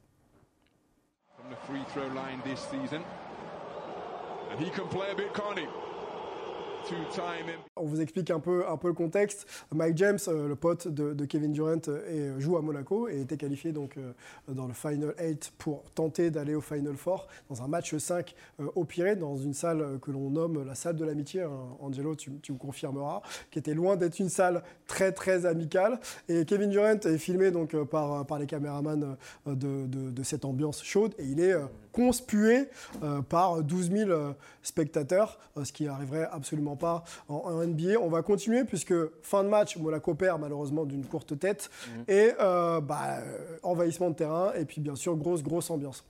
[7.76, 9.48] On vous explique un peu, un peu le contexte.
[9.74, 13.38] Mike James, euh, le pote de, Kevin Durant, euh, et, joue à Monaco et était
[13.38, 14.12] qualifié donc, euh,
[14.48, 18.68] dans le Final 8 pour tenter d'aller au Final 4 dans un match 5 euh,
[18.76, 21.42] au Pirée, dans une salle euh, que l'on nomme la salle de l'amitié.
[21.42, 21.50] hein.
[21.80, 23.22] Angelo, tu, me confirmeras,
[23.52, 26.00] qui était loin d'être une salle très très amicale.
[26.28, 30.84] Et Kevin Durant est filmé donc, euh, par, les caméramans euh, de, de- cette ambiance
[30.84, 32.68] chaude et il est euh, conspué
[33.04, 38.00] euh, par 12 000 euh, spectateurs, euh, ce qui n'arriverait absolument pas en, en NBA.
[38.02, 41.70] On va continuer puisque fin de match, Monaco perd malheureusement d'une courte tête
[42.08, 46.04] et euh, bah, euh, envahissement de terrain et puis bien sûr grosse grosse ambiance.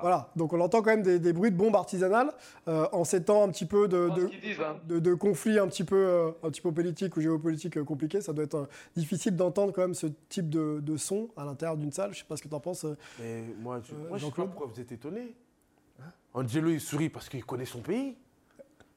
[0.00, 2.30] Voilà, donc on entend quand même des, des bruits de bombes artisanales
[2.68, 4.76] euh, en ces temps un petit peu de, de- disent, hein.
[4.86, 8.20] de, de conflits un petit peu, euh, un petit peu politiques ou géopolitiques euh, compliqués.
[8.20, 11.76] Ça doit être euh, difficile d'entendre quand même ce type de, de son à l'intérieur
[11.76, 12.12] d'une salle.
[12.12, 12.84] Je sais pas ce que tu en penses.
[12.84, 12.96] euh.
[13.18, 15.34] Mais moi, je, Euh, moi, je sais pas Jean-Claude pourquoi vous êtes étonné.
[16.32, 18.16] Angelo, il sourit parce qu'il connaît son pays.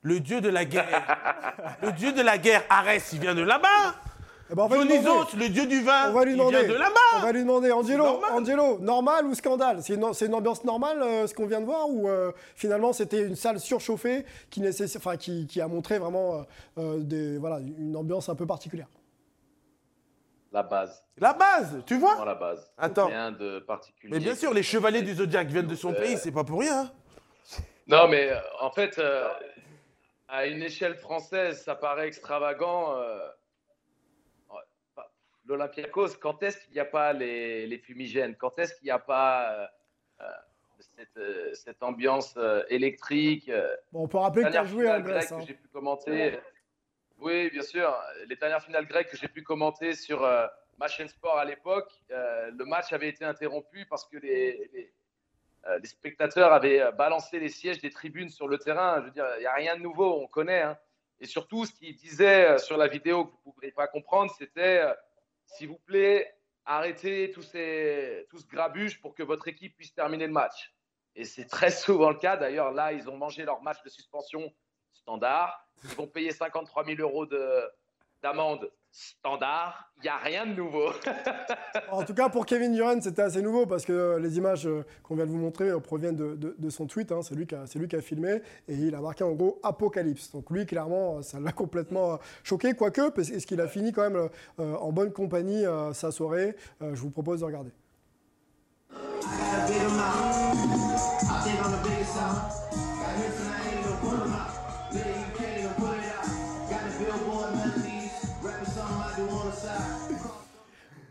[0.03, 1.77] Le dieu de la guerre.
[1.81, 3.95] le dieu de la guerre, Arès, il vient de là-bas.
[4.51, 6.59] Eh ben, on, va Dionysos, le dieu du vin, on va lui il demander.
[6.59, 7.21] vient de On là-bas.
[7.25, 8.31] va lui demander, Angelo, normal.
[8.33, 9.81] Angelo, normal ou scandale?
[9.81, 12.91] C'est une, c'est une ambiance normale euh, ce qu'on vient de voir ou euh, finalement
[12.93, 16.45] c'était une salle surchauffée qui, nécess- enfin, qui, qui a montré vraiment
[16.77, 18.87] euh, des, voilà, une ambiance un peu particulière?
[20.51, 21.03] La base.
[21.17, 22.23] La base, tu vois?
[22.25, 22.69] La base.
[22.77, 23.07] Attends.
[23.07, 24.11] Rien de particulier.
[24.13, 26.59] Mais bien sûr, les chevaliers du zodiaque viennent de son Euh, pays, c'est pas pour
[26.59, 26.91] rien.
[27.87, 28.29] Non, mais
[28.61, 29.27] en fait, euh,
[30.27, 32.93] à une échelle française, ça paraît extravagant.
[35.45, 38.35] L'Olympiakos, quand est-ce qu'il n'y a pas les, les fumigènes?
[38.35, 39.65] Quand est-ce qu'il n'y a pas euh,
[40.21, 40.25] euh,
[40.79, 43.51] cette, euh, cette ambiance euh, électrique
[43.91, 45.31] Bon, On peut rappeler que tu as joué en Grèce.
[45.31, 45.39] hein.
[45.39, 46.39] que j'ai pu commenter.
[47.19, 47.93] Oui, bien sûr.
[48.27, 50.21] Les dernières finales grecques que j'ai pu commenter sur
[50.77, 54.93] Match and Sport à l'époque, le match avait été interrompu parce que les, les,
[55.81, 58.99] les spectateurs avaient balancé les sièges des tribunes sur le terrain.
[59.01, 60.61] Je veux dire, il n'y a rien de nouveau, on connaît.
[60.63, 60.77] hein.
[61.21, 64.33] Et surtout, ce qu'il disait euh, sur la vidéo que vous ne pourriez pas comprendre,
[64.37, 64.83] c'était
[65.45, 70.27] s'il vous plaît, arrêtez tous ces, tout ce grabuge pour que votre équipe puisse terminer
[70.27, 70.73] le match.
[71.15, 72.37] Et c'est très souvent le cas.
[72.37, 74.51] D'ailleurs, là, ils ont mangé leur match de suspension
[74.93, 75.67] standard.
[75.83, 77.69] Ils vont payer 53 000 euros de-
[78.21, 79.89] d'amende standard.
[79.97, 80.89] Il n'y a rien de nouveau.
[81.91, 85.15] En tout cas, pour Kevin Durant, c'était assez nouveau parce que les images euh, qu'on
[85.15, 87.11] vient de vous montrer euh, proviennent de, de- de son tweet.
[87.11, 87.21] hein.
[87.23, 89.59] C'est lui, qui a- c'est lui qui a filmé et il a marqué en gros
[89.63, 90.31] Apocalypse.
[90.31, 92.73] Donc lui, clairement, euh, ça l'a complètement choqué.
[92.73, 94.29] Quoique, parce est-ce qu'il a fini quand même
[94.59, 97.71] euh, en bonne compagnie euh, sa soirée Euh, Je vous propose de regarder.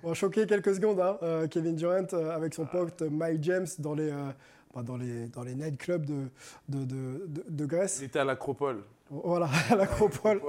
[0.02, 3.66] On va choquer quelques secondes, hein, euh, Kevin Durant euh, avec son pote Mike James
[3.78, 4.30] dans les, euh,
[4.74, 6.24] bah, dans, les, dans les nightclubs de,
[6.68, 7.98] de, de, de- de Grèce.
[8.00, 8.82] Il était à l'Acropole.
[9.10, 10.40] Voilà, à l'acropole.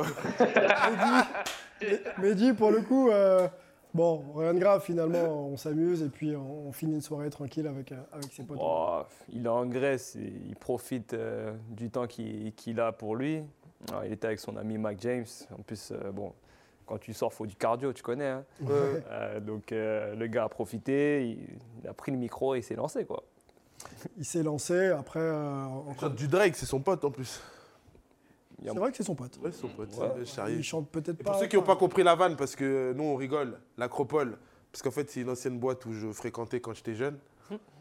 [1.81, 3.47] Mehdi, Mehdi, pour le coup, euh,
[3.93, 7.67] bon, rien de grave finalement, on s'amuse et puis on, on finit une soirée tranquille
[7.67, 8.57] avec, euh, avec ses potes.
[8.61, 13.41] Oh, il est en Grèce, et il profite euh, du temps qu'il a pour lui.
[13.91, 15.25] Ah, il était avec son ami Mac James.
[15.51, 16.31] En plus, euh, bon,
[16.93, 18.27] quand tu sors, faut du cardio, tu connais.
[18.27, 18.43] hein.
[18.69, 21.47] Euh, donc euh, le gars a profité, il,
[21.81, 23.03] il a pris le micro et il s'est lancé.
[23.05, 23.23] Quoi.
[24.17, 27.41] Il s'est lancé, après, euh, Il encore- chante du Drake, c'est son pote en plus.
[28.63, 29.37] C'est vrai que c'est son pote.
[29.43, 29.89] Ouais, c'est son pote.
[29.97, 30.07] Ouais.
[30.19, 30.55] c'est Charlie.
[30.57, 31.31] Il chante peut-être pas.
[31.31, 34.37] pour ceux qui n'ont pas compris la vanne, parce que nous on rigole, l'Acropole,
[34.71, 37.17] parce qu'en fait c'est une ancienne boîte où je fréquentais quand j'étais jeune.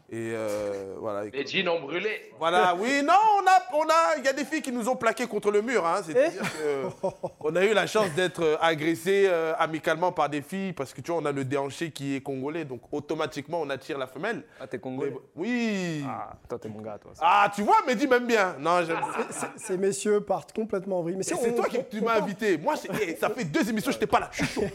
[0.09, 1.25] Et euh, voilà.
[1.25, 2.31] Les jeans ont brûlé.
[2.37, 4.95] Voilà, oui, non, on a, on a, il y a des filles qui nous ont
[4.95, 6.01] plaqués contre le mur, hein.
[6.05, 10.73] C'est-à-dire que on a eu la chance d'être euh, agressés euh, amicalement par des filles
[10.73, 13.97] parce que tu vois, on a le déhanché qui est congolais, donc automatiquement on attire
[13.97, 14.43] la femelle.
[14.59, 16.03] Ah, t'es Mais- congolais oui.
[16.07, 17.11] Ah, toi, t'es mon gars, toi.
[17.19, 18.55] Ah, tu vois, Mehdi m'aime bien.
[18.59, 18.97] Non, j'aime.
[19.31, 21.15] Ces- Ces messieurs partent complètement en vrille.
[21.15, 22.57] Mais c'est toi qui on- tu on m'as invité.
[22.59, 24.29] Moi, eh, ça fait deux émissions, je n'étais pas là.
[24.31, 24.67] Je suis chaud.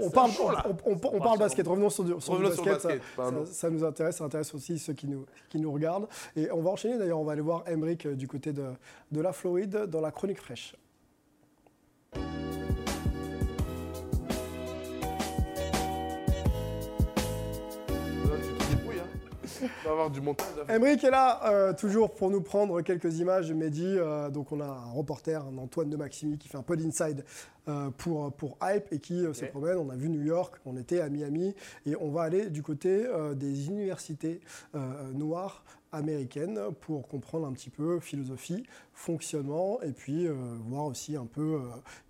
[0.00, 0.50] On parle, chaud,
[0.84, 1.66] on, on- on parle basket.
[1.66, 2.90] Revenons sur, du- sur le Revenons sur le basket.
[2.90, 3.46] basket, ça, pardon.
[3.46, 6.08] ça- ça nous intéresse, ça intéresse aussi ceux qui nous, qui regardent.
[6.36, 7.20] Et on va enchaîner d'ailleurs.
[7.20, 10.74] On va aller voir Emric euh, du côté de la Floride dans la chronique fraîche.
[19.58, 20.46] Tu vas avoir du montage.
[20.68, 23.84] Emric est là, euh, toujours pour nous prendre quelques images de Mehdi.
[23.86, 27.24] Euh, donc, on a un reporter, un Antoine de Maximi, qui fait un peu d'inside
[27.68, 29.78] euh, pour, pour Hype et qui euh, se promène.
[29.78, 31.54] On a vu New York, on était à Miami
[31.86, 34.40] et on va aller du côté euh, des universités
[34.74, 40.34] euh, noires américaines pour comprendre un petit peu philosophie, fonctionnement et puis euh,
[40.66, 41.60] voir aussi un peu euh,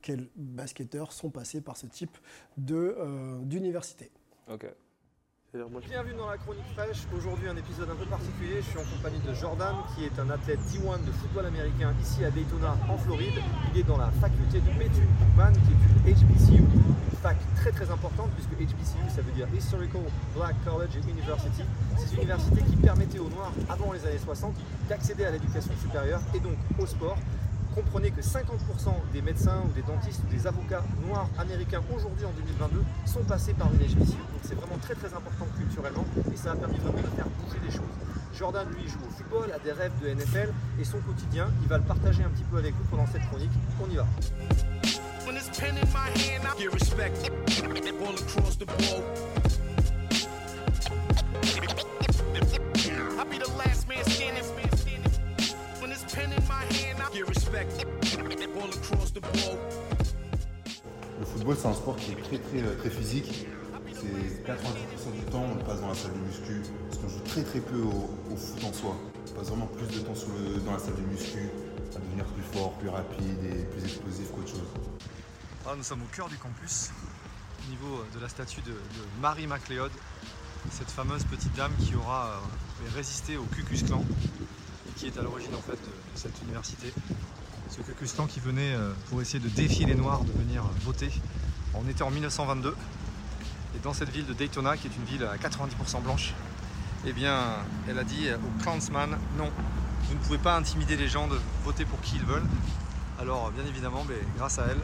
[0.03, 2.17] quels basketteurs sont passés par ce type
[2.57, 4.11] de, euh, d'université.
[4.53, 4.67] Ok.
[5.51, 7.09] Bienvenue dans la chronique fraîche.
[7.17, 8.61] Aujourd'hui, un épisode un peu particulier.
[8.61, 12.23] Je suis en compagnie de Jordan, qui est un athlète D1 de football américain ici
[12.23, 13.41] à Daytona, en Floride.
[13.73, 17.73] Il est dans la faculté de Bethune Cookman, qui est une HBCU, une fac très
[17.73, 20.03] très importante, puisque HBCU, ça veut dire Historical
[20.37, 21.65] Black College University.
[21.97, 24.55] C'est une université qui permettait aux Noirs, avant les années 60,
[24.91, 27.17] d'accéder à l'éducation supérieure et donc au sport.
[27.75, 28.49] Comprenez que 50%
[29.13, 33.55] des médecins ou des dentistes ou des avocats noirs américains aujourd'hui en 2022 sont passés
[33.55, 34.17] par une HBCU.
[34.17, 37.59] Donc c'est vraiment très très important culturellement et ça a permis vraiment de faire bouger
[37.65, 37.83] les choses.
[38.37, 41.79] Jordan lui joue au football, a des rêves de NFL et son quotidien, il va
[41.79, 43.51] le partager un petit peu avec vous pendant cette chronique.
[43.83, 44.07] On y va.
[61.21, 63.47] Le football, c'est un sport qui est très, très, euh, très physique.
[63.95, 66.63] C'est 90% du temps, on le passe dans la salle de muscu.
[66.89, 68.97] Parce qu'on joue très, très peu au, au foot en soi.
[69.31, 71.49] On passe vraiment plus de temps le- dans la salle de muscu,
[71.97, 74.69] à devenir plus fort, plus rapide et plus explosif qu'autre chose.
[75.67, 76.91] Ah, nous sommes au cœur du campus,
[77.67, 79.91] au niveau de la statue de, de Marie MacLeod,
[80.71, 84.05] cette fameuse petite dame qui aura euh, résisté au Ku Klux Klan
[84.89, 86.93] et qui est à l'origine en fait de, de cette université.
[87.83, 91.11] Klux Klan qui venait euh, pour essayer de défier les Noirs de venir euh, voter.
[91.75, 92.75] On était en 1922
[93.77, 96.35] et dans cette ville de Daytona, qui est une ville à 90% blanche,
[97.07, 97.39] eh bien,
[97.89, 99.51] elle a dit aux Klansman non,
[100.09, 102.47] vous ne pouvez pas intimider les gens de voter pour qui ils veulent.
[103.21, 104.81] Alors, bien évidemment, grâce à elle,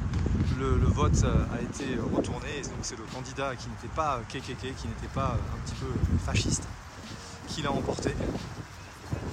[0.58, 4.22] le, vote euh, a été retourné et donc c'est le candidat qui n'était pas euh,
[4.28, 5.86] KKK, qui n'était pas euh, un petit peu
[6.24, 6.64] fasciste,
[7.48, 8.14] qui l'a emporté.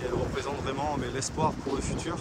[0.05, 2.17] Elle représente vraiment l'espoir pour le futur.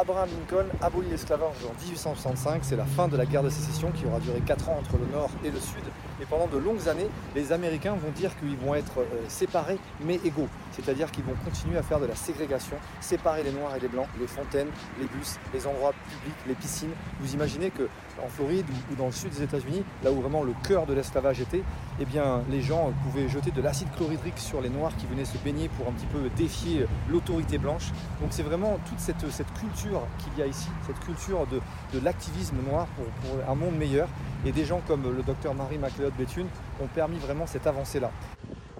[0.00, 4.06] Abraham Lincoln abolit l'esclavage en 1865, c'est la fin de la guerre de sécession qui
[4.06, 5.82] aura duré 4 ans entre le nord et le sud.
[6.22, 10.20] Et pendant de longues années, les Américains vont dire qu'ils vont être euh, séparés mais
[10.24, 10.46] égaux.
[10.72, 14.06] C'est-à-dire qu'ils vont continuer à faire de la ségrégation, séparer les noirs et les blancs,
[14.20, 14.68] les fontaines,
[15.00, 16.92] les bus, les endroits publics, les piscines.
[17.20, 17.88] Vous imaginez que
[18.24, 21.40] en Floride ou- dans le sud des États-Unis, là où vraiment le cœur de l'esclavage
[21.40, 21.62] était,
[22.00, 25.38] eh bien, les gens pouvaient jeter de l'acide chlorhydrique sur les noirs qui venaient se
[25.38, 27.90] baigner pour un petit peu défier l'autorité blanche.
[28.20, 29.87] Donc c'est vraiment toute cette culture
[30.18, 31.60] qu'il y a ici, cette culture de,
[31.92, 34.08] de l'activisme noir pour, pour un monde meilleur.
[34.44, 36.46] Et des gens comme le docteur Marie MacLeod Bethune
[36.80, 38.10] ont permis vraiment cette avancée-là.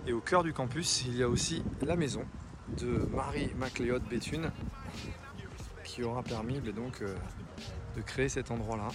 [0.06, 2.22] Et au cœur du campus, il y a aussi la maison
[2.76, 4.50] de Marie MacLeod Bethune
[5.84, 7.14] qui aura permis donc, euh,
[7.96, 8.88] de créer cet endroit-là.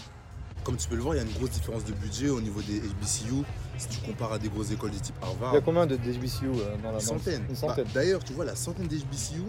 [0.63, 2.61] Comme tu peux le voir, il y a une grosse différence de budget au niveau
[2.61, 3.43] des HBCU.
[3.77, 5.97] Si tu compares à des grosses écoles du type Harvard, Il y a combien de
[5.97, 6.47] HBCU
[6.81, 7.45] dans la une centaine.
[7.49, 7.83] Une centaine.
[7.85, 9.41] Bah, D'ailleurs, tu vois, la centaine d'HBCU,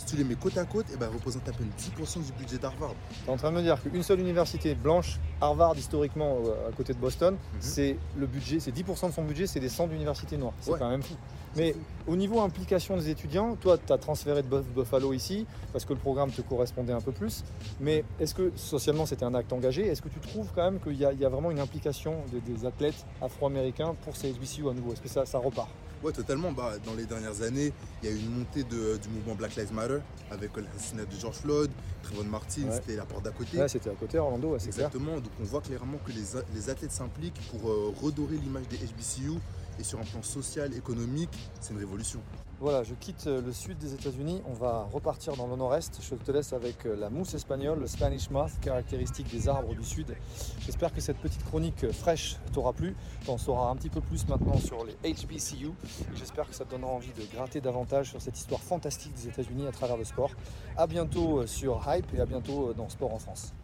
[0.00, 2.32] si tu les mets côte à côte, eh ben, elles représentent à peine 10% du
[2.32, 2.94] budget d'Harvard.
[3.24, 6.72] Tu es en train de me dire qu'une seule université blanche Harvard, historiquement, euh, à
[6.72, 10.38] côté de Boston, c'est le budget, c'est 10% de son budget, c'est des centres d'université
[10.38, 10.54] noires.
[10.60, 10.78] C'est Ouais.
[10.78, 11.14] quand même fou.
[11.56, 11.74] Mais
[12.06, 15.92] au niveau implication des étudiants, toi, tu as transféré de Buff- Buffalo ici parce que
[15.92, 17.42] le programme te correspondait un peu plus.
[17.80, 19.86] Mais est-ce que socialement c'était un acte engagé?
[19.86, 22.14] Est-ce que tu trouves quand même qu'il y, a- il y a vraiment une implication
[22.32, 24.92] des, des athlètes afro-américains pour ces HBCU à nouveau?
[24.92, 25.68] Est-ce que ça, ça repart?
[26.02, 26.50] Ouais, totalement.
[26.52, 29.56] Bah, dans les dernières années, il y a eu une montée de- du mouvement Black
[29.56, 29.98] Lives Matter
[30.30, 31.70] avec l'assassinat de George Floyd,
[32.02, 32.72] Trayvon Martin, Ouais.
[32.74, 33.58] c'était la porte d'à côté.
[33.58, 34.86] Ouais, c'était à côté, Orlando, ouais, c'est clair.
[34.86, 35.16] Exactement.
[35.16, 36.22] Donc on voit clairement que les,
[36.54, 39.32] les athlètes s'impliquent pour euh, redorer l'image des HBCU.
[39.78, 42.20] Et sur un plan social, économique, c'est une révolution.
[42.60, 44.42] Voilà, je quitte euh, le sud des États-Unis.
[44.46, 45.98] On va repartir dans le nord-est.
[46.02, 49.82] Je te laisse avec euh, la mousse espagnole, le Spanish moth, caractéristique des arbres du
[49.82, 50.14] sud.
[50.60, 52.94] J'espère que cette petite chronique euh, fraîche t'aura plu.
[53.24, 55.70] Tu en sauras un petit peu plus maintenant sur les HBCU.
[56.14, 59.66] J'espère que ça te donnera envie de gratter davantage sur cette histoire fantastique des États-Unis
[59.66, 60.32] à travers le sport.
[60.76, 63.54] À bientôt sur Hype et à bientôt dans Sport en France.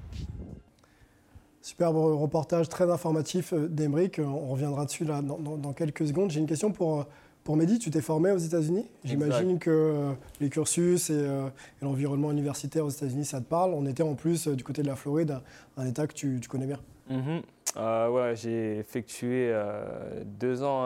[1.61, 4.21] Superbe reportage très informatif d'Emeric.
[4.21, 6.31] On reviendra dessus là, dans, quelques secondes.
[6.31, 7.07] J'ai une question pour,
[7.47, 7.79] pour Mehdi.
[7.79, 8.91] Tu t'es formé aux États-Unis?
[9.05, 11.47] J'imagine que euh, les cursus et, euh,
[11.81, 13.73] et l'environnement universitaire aux États-Unis, ça te parle.
[13.73, 15.39] On était en plus euh, du côté de la Floride,
[15.79, 16.81] un, État que tu, tu connais bien.
[17.09, 17.41] Mhm.
[17.77, 20.85] Euh, ouais, j'ai effectué euh, deux ans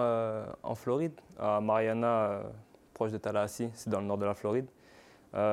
[0.62, 2.42] en Floride, à Mariana,
[2.94, 4.66] proche de Tallahassee, c'est dans le nord de la Floride.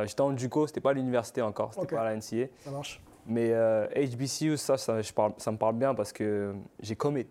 [0.05, 1.91] J'étais en JUCO, c'était pas à l'université encore, c'était Ok.
[1.91, 2.47] pas à la NCA.
[2.65, 3.53] Ça marche Mais
[3.95, 7.27] HBCU, ça, ça, je parle- ça me parle bien parce que j'ai commit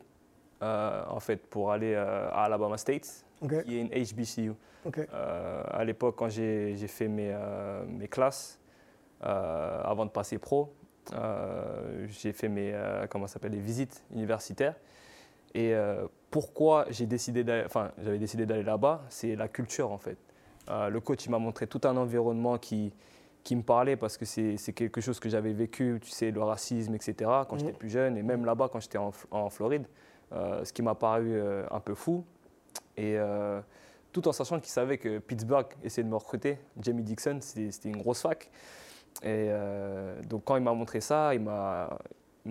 [0.62, 3.64] en fait pour aller à Alabama State, Ok.
[3.64, 4.52] qui est une HBCU.
[5.12, 8.58] Euh, à l'époque, quand j'ai fait mes, euh, mes classes,
[9.24, 10.72] euh, avant de passer pro,
[12.08, 12.74] j'ai fait mes
[13.10, 14.74] comment s'appelle les visites universitaires.
[15.54, 15.72] Et
[16.30, 20.18] pourquoi j'ai décidé enfin, j'avais décidé d'aller là-bas, c'est la culture en fait.
[20.68, 22.92] Le coach m'a montré tout un environnement qui
[23.44, 26.96] qui me parlait parce que c'est quelque chose que j'avais vécu, tu sais, le racisme,
[26.96, 27.14] etc.
[27.48, 27.58] Quand Mhm.
[27.60, 29.86] j'étais plus jeune et même là-bas quand j'étais en, Floride,
[30.32, 32.24] ce qui m'a paru un peu fou.
[32.96, 33.60] Et euh,
[34.12, 36.58] tout en sachant qu'il savait que Pittsburgh essayait de me recruter.
[36.80, 38.50] Jamie Dixon, c'était une grosse fac.
[39.22, 41.90] Et euh, donc quand il m'a montré ça, il m'a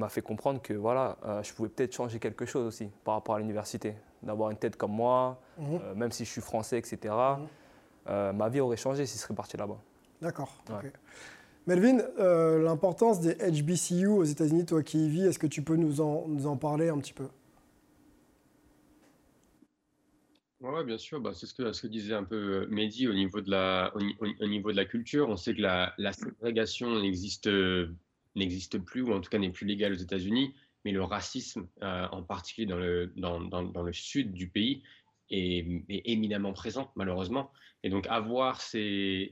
[0.09, 3.39] fait comprendre que voilà, euh, je pouvais peut-être changer quelque chose aussi par rapport à
[3.39, 3.95] l'université.
[4.23, 5.79] D'avoir une tête comme moi, Mhm.
[5.83, 7.13] euh, même si je suis français, etc.
[8.07, 9.77] euh, ma vie aurait changé si je serais parti là-bas.
[10.21, 10.53] D'accord.
[10.69, 10.91] Ouais.
[11.67, 11.97] Melvin,
[12.63, 16.25] l'importance des HBCU aux États-Unis, toi qui y vis, est-ce que tu peux nous en,
[16.27, 17.27] nous en parler un petit peu?
[20.65, 21.21] Ouais, bien sûr.
[21.21, 25.29] Bah, c'est ce que, disait un peu euh, Mehdi au niveau de la, culture.
[25.29, 27.93] On sait que la, ségrégation n'existe, euh,
[28.35, 32.07] n'existe plus, ou en tout cas n'est plus légale aux États-Unis, mais le racisme, euh,
[32.11, 34.81] en particulier dans le, sud du pays,
[35.29, 37.51] est, éminemment présent, malheureusement.
[37.83, 39.31] Et donc, avoir ces,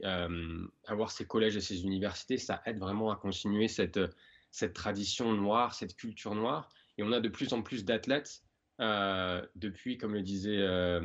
[1.26, 3.98] collèges et ces universités, ça aide vraiment à continuer cette,
[4.72, 6.68] tradition noire, cette culture noire.
[6.96, 8.43] Et on a de plus en plus d'athlètes
[8.78, 11.00] depuis, comme le disait euh,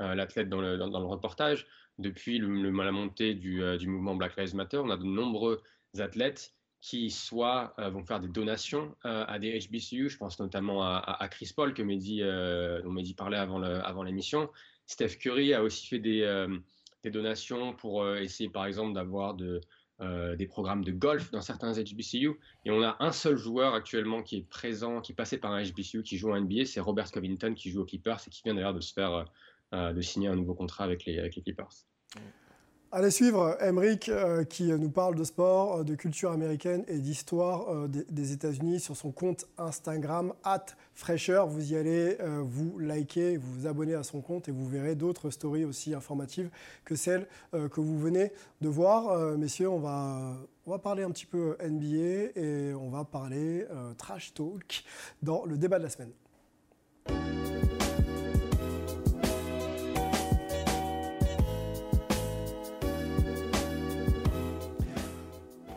[0.00, 1.66] euh, l'athlète dans le, reportage,
[1.98, 5.62] depuis la montée du, euh, mouvement Black Lives Matter, on a de nombreux
[5.98, 10.84] athlètes qui soit euh, vont faire des donations euh, à des HBCU, je pense notamment
[10.84, 14.50] à, Chris Paul, que Mehdi, euh, dont Mehdi parlait avant l'émission.
[14.86, 16.58] Steph Curry a aussi fait des, euh,
[17.02, 19.60] des donations pour euh, essayer par exemple d'avoir de,
[20.00, 22.38] euh, des programmes de golf dans certains HBCU.
[22.64, 25.62] Et on a un seul joueur actuellement qui est présent, qui est passé par un
[25.62, 28.54] HBCU, qui joue en NBA, c'est Robert Covington qui joue aux Clippers et qui vient
[28.54, 29.24] d'ailleurs de se faire
[29.72, 31.86] euh, de signer un nouveau contrat avec les Clippers.
[32.92, 37.68] Allez suivre Emric euh, qui nous parle de sport, euh, de culture américaine et d'histoire
[37.68, 40.32] euh, des, États-Unis sur son compte Instagram
[40.94, 41.48] @fraîcheur.
[41.48, 44.94] Vous y allez, euh, vous likez, vous vous abonnez à son compte et vous verrez
[44.94, 46.48] d'autres stories aussi informatives
[46.84, 49.08] que celles euh, que vous venez de voir.
[49.08, 53.66] Euh, messieurs, on va on va parler un petit peu NBA et on va parler
[53.70, 54.84] euh, trash talk
[55.22, 56.12] dans le débat de la semaine.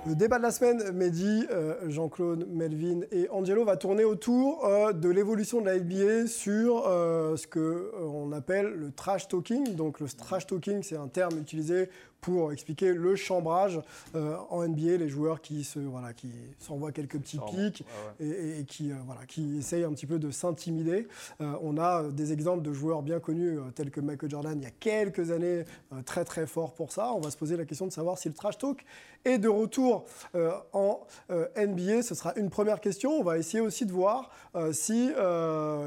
[0.09, 4.91] Le débat de la semaine, Mehdi, euh, Jean-Claude, Melvin et Angelo va tourner autour euh,
[4.91, 9.75] de l'évolution de la NBA sur euh, ce qu'on appelle le trash talking.
[9.75, 11.89] Donc le trash talking, c'est un terme utilisé
[12.21, 13.79] pour expliquer le chambrage
[14.15, 16.29] euh, en NBA, les joueurs qui se voilà, qui
[16.59, 17.85] s'envoient quelques petits pics
[18.19, 21.07] ouais, et, et qui euh, voilà, qui essayent un petit peu de s'intimider.
[21.41, 24.67] Euh, on a des exemples de joueurs bien connus tels que Michael Jordan il y
[24.67, 25.63] a quelques années,
[26.05, 27.13] très très fort pour ça.
[27.13, 28.83] On va se poser la question de savoir si le trash talk
[29.25, 30.05] est de retour
[30.73, 30.99] en
[31.57, 32.03] NBA.
[32.03, 33.11] Ce sera une première question.
[33.11, 34.31] On va essayer aussi de voir
[34.71, 35.11] si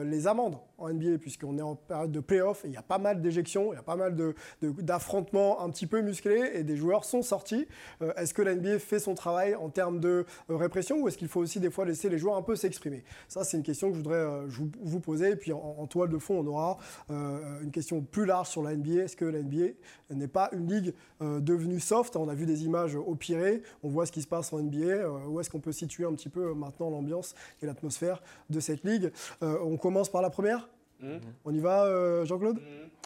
[0.05, 3.21] les amendes en NBA puisqu'on est en période de playoff il y a pas mal
[3.21, 6.77] d'éjections, il y a pas mal de- de- d'affrontements un petit peu musclés et des
[6.77, 7.66] joueurs sont sortis.
[8.03, 11.18] Euh, est-ce que la NBA fait son travail en termes de euh, répression ou est-ce
[11.18, 13.05] qu'il faut aussi des fois laisser les joueurs un peu s'exprimer?
[13.29, 14.47] Ça, c'est une question que je voudrais euh,
[14.80, 15.30] vous, poser.
[15.30, 16.78] Et puis en, toile de fond, on aura
[17.09, 19.05] une question plus large sur la NBA.
[19.05, 19.72] Est-ce que la NBA
[20.11, 22.16] n'est pas une ligue devenue soft?
[22.16, 25.11] On a vu des images au Pirée, on voit ce qui se passe en NBA.
[25.28, 29.11] où est-ce qu'on peut situer un petit peu maintenant l'ambiance et l'atmosphère de cette ligue?
[29.41, 30.68] On commence par la première?
[31.03, 31.20] Mhm.
[31.44, 32.61] On y va, euh, Jean-Claude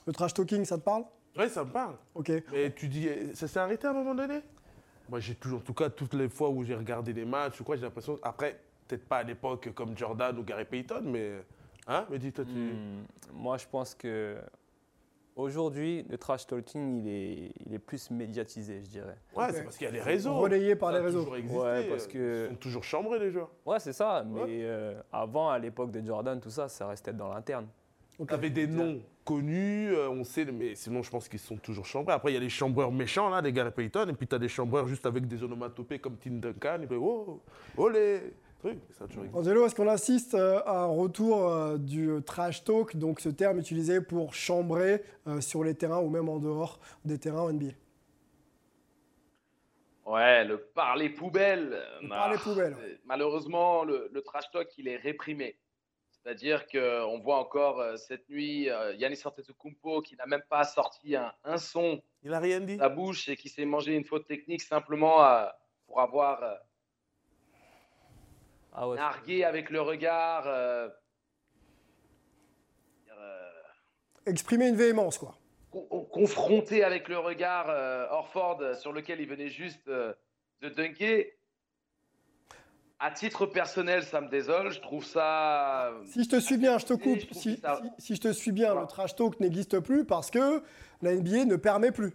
[0.06, 1.04] Le trash talking, ça te parle
[1.38, 1.94] Oui, ça me parle.
[2.14, 2.30] Ok.
[2.52, 4.40] Mais tu dis, ça s'est arrêté à un moment donné?
[5.08, 7.64] Moi, j'ai toujours, en tout cas, toutes les fois où j'ai regardé les matchs ou
[7.64, 8.18] quoi, j'ai l'impression.
[8.22, 11.32] Après, peut-être pas à l'époque comme Jordan ou Gary Payton, mais.
[11.88, 12.50] Hein Mais dis-toi, tu.
[12.52, 14.36] Hmm, Moi, je pense que
[15.36, 19.16] aujourd'hui, le trash talking, il est, il est plus médiatisé, je dirais.
[19.36, 20.34] Ouais, c'est parce qu'il y a les réseaux.
[20.34, 21.20] Relayé par Ça les a réseaux.
[21.20, 23.50] toujours existé, Ouais, parce que- Ils sont toujours chambrés, les joueurs.
[23.64, 24.24] Ouais, c'est ça.
[24.26, 27.66] Mais euh, avant, à l'époque de Jordan, tout ça, ça restait dans l'interne.
[28.18, 31.84] Tu avais des noms connus, euh, on sait, mais sinon, je pense qu'ils sont toujours
[31.84, 32.14] chambrés.
[32.14, 34.38] Après, il y a les chambreurs méchants, là, des Gary Payton, et puis tu as
[34.38, 37.42] des chambreurs juste avec des onomatopées comme Tim Duncan, et puis, oh,
[37.76, 38.20] olé,
[38.58, 38.78] truc.
[39.32, 43.58] Angelo, est-ce qu'on assiste euh, à un retour euh, du trash talk, donc ce terme
[43.58, 47.72] utilisé pour chambrer euh, sur les terrains ou même en dehors des terrains en NBA
[50.06, 51.82] Ouais, le parler poubelle.
[52.00, 55.56] Le parler poubelle, Malheureusement, le, le trash talk, il est réprimé.
[56.26, 61.14] C'est-à-dire qu'on voit encore euh, cette nuit euh, Yannis Antetokounmpo qui n'a même pas sorti
[61.14, 62.76] un, un son Il a rien de dit.
[62.78, 65.46] sa bouche et qui s'est mangé une faute technique simplement euh,
[65.86, 66.54] pour avoir euh,
[68.72, 70.48] Ah ouais, nargué avec le regard.
[74.26, 75.38] Exprimer une véhémence, quoi.
[75.70, 77.68] con- confronté avec le regard
[78.10, 81.26] Orford sur lequel il venait juste de dunker.
[82.98, 84.70] À titre personnel, ça me désole.
[84.72, 85.88] Je trouve ça.
[85.88, 87.18] euh, Si je te suis bien, je te coupe.
[87.28, 88.82] Je Si, que ça- si- si je te suis bien, Voilà.
[88.82, 90.62] le trash talk n'existe plus parce que
[91.02, 92.12] la NBA ne permet plus.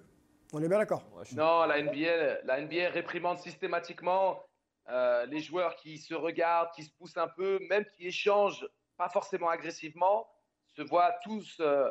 [0.53, 4.43] On est bien d'accord ouais, je suis- Non, la NBA, la NBA réprimande systématiquement
[4.89, 8.67] euh, les joueurs qui se regardent, qui se poussent un peu, même qui échangent
[8.97, 10.27] pas forcément agressivement,
[10.75, 11.89] se voient tous euh,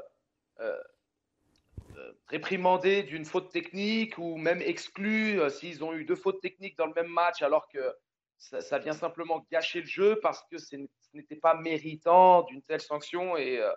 [2.26, 6.86] réprimandés d'une faute technique ou même exclus euh, s'ils ont eu deux fautes techniques dans
[6.86, 7.78] le même match alors que
[8.41, 10.76] ça, vient simplement gâcher le jeu parce que ce
[11.12, 13.72] n'était pas méritant d'une telle sanction et euh,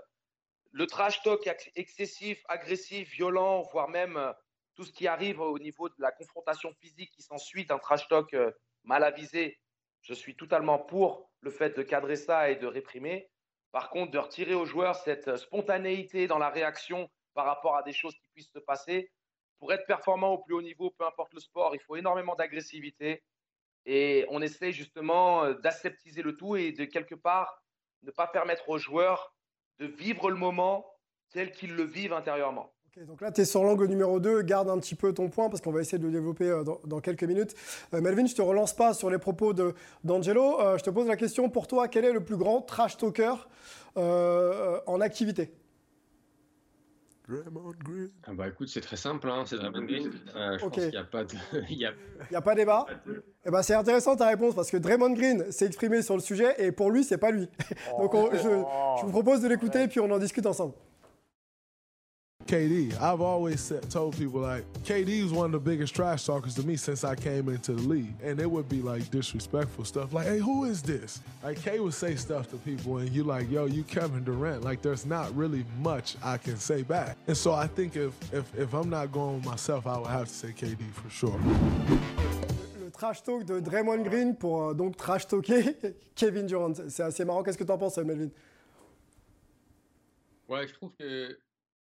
[0.72, 4.32] le trash talk ex- excessif, agressif, violent, voire même euh,
[4.76, 8.34] tout ce qui arrive au niveau de la confrontation physique qui s'ensuit d'un trash talk
[8.34, 8.52] euh,
[8.84, 9.60] mal avisé,
[10.02, 13.30] je suis totalement pour le fait de cadrer ça et de réprimer.
[13.72, 17.84] Par contre, de retirer aux joueurs cette euh, spontanéité dans la réaction par rapport à
[17.84, 19.12] des choses qui puissent se passer.
[19.60, 23.24] Pour être performant au plus haut niveau, peu importe le sport, il faut énormément d'agressivité.
[23.86, 27.64] Et on essaie justement euh, d'aseptiser le tout et de quelque part
[28.04, 29.36] ne pas permettre aux joueurs
[29.80, 30.86] de vivre le moment
[31.32, 32.74] tel qu'ils le vivent intérieurement.
[33.08, 34.44] Donc là, tu es sur l'angle numéro 2.
[34.44, 37.00] Garde un petit peu ton point parce qu'on va essayer de le développer euh, dans,
[37.02, 37.56] quelques minutes.
[37.94, 39.54] Euh, Melvin, je te relance pas sur les propos
[40.04, 40.78] d'Angelo.
[40.78, 43.34] Je te pose la question pour toi quel est le plus grand trash talker
[43.96, 45.54] en activité?
[47.28, 48.10] Draymond Green.
[48.28, 50.12] Ah bah écoute, c'est très simple, hein, c'est Draymond Green.
[50.36, 51.36] Euh, je pense qu'il n'y a pas de.
[51.70, 52.86] il y a Il n'y a pas débat
[53.46, 56.54] Eh ben, C'est intéressant ta réponse parce que Draymond Green s'est exprimé sur le sujet
[56.58, 57.48] et pour lui, c'est pas lui.
[58.00, 60.74] Donc on- je, je vous propose de l'écouter et puis on en discute ensemble.
[62.48, 63.00] KD.
[63.02, 66.64] I've always said, told people like KD was one of the biggest trash talkers to
[66.64, 70.28] me since I came into the league, and it would be like disrespectful stuff, like
[70.28, 73.66] "Hey, who is this?" Like K would say stuff to people, and you're like, "Yo,
[73.66, 77.68] you Kevin Durant." Like there's not really much I can say back, and so I
[77.68, 80.92] think if if if I'm not going with myself, I would have to say KD
[80.94, 81.40] for sure.
[82.84, 85.76] Le trash talk de Draymond Green pour euh, donc trash talker
[86.16, 86.74] Kevin Durant.
[86.90, 87.44] C'est assez marrant.
[87.44, 88.30] Qu'est-ce que tu en penses, Melvin
[90.50, 91.38] Ouais, je trouve que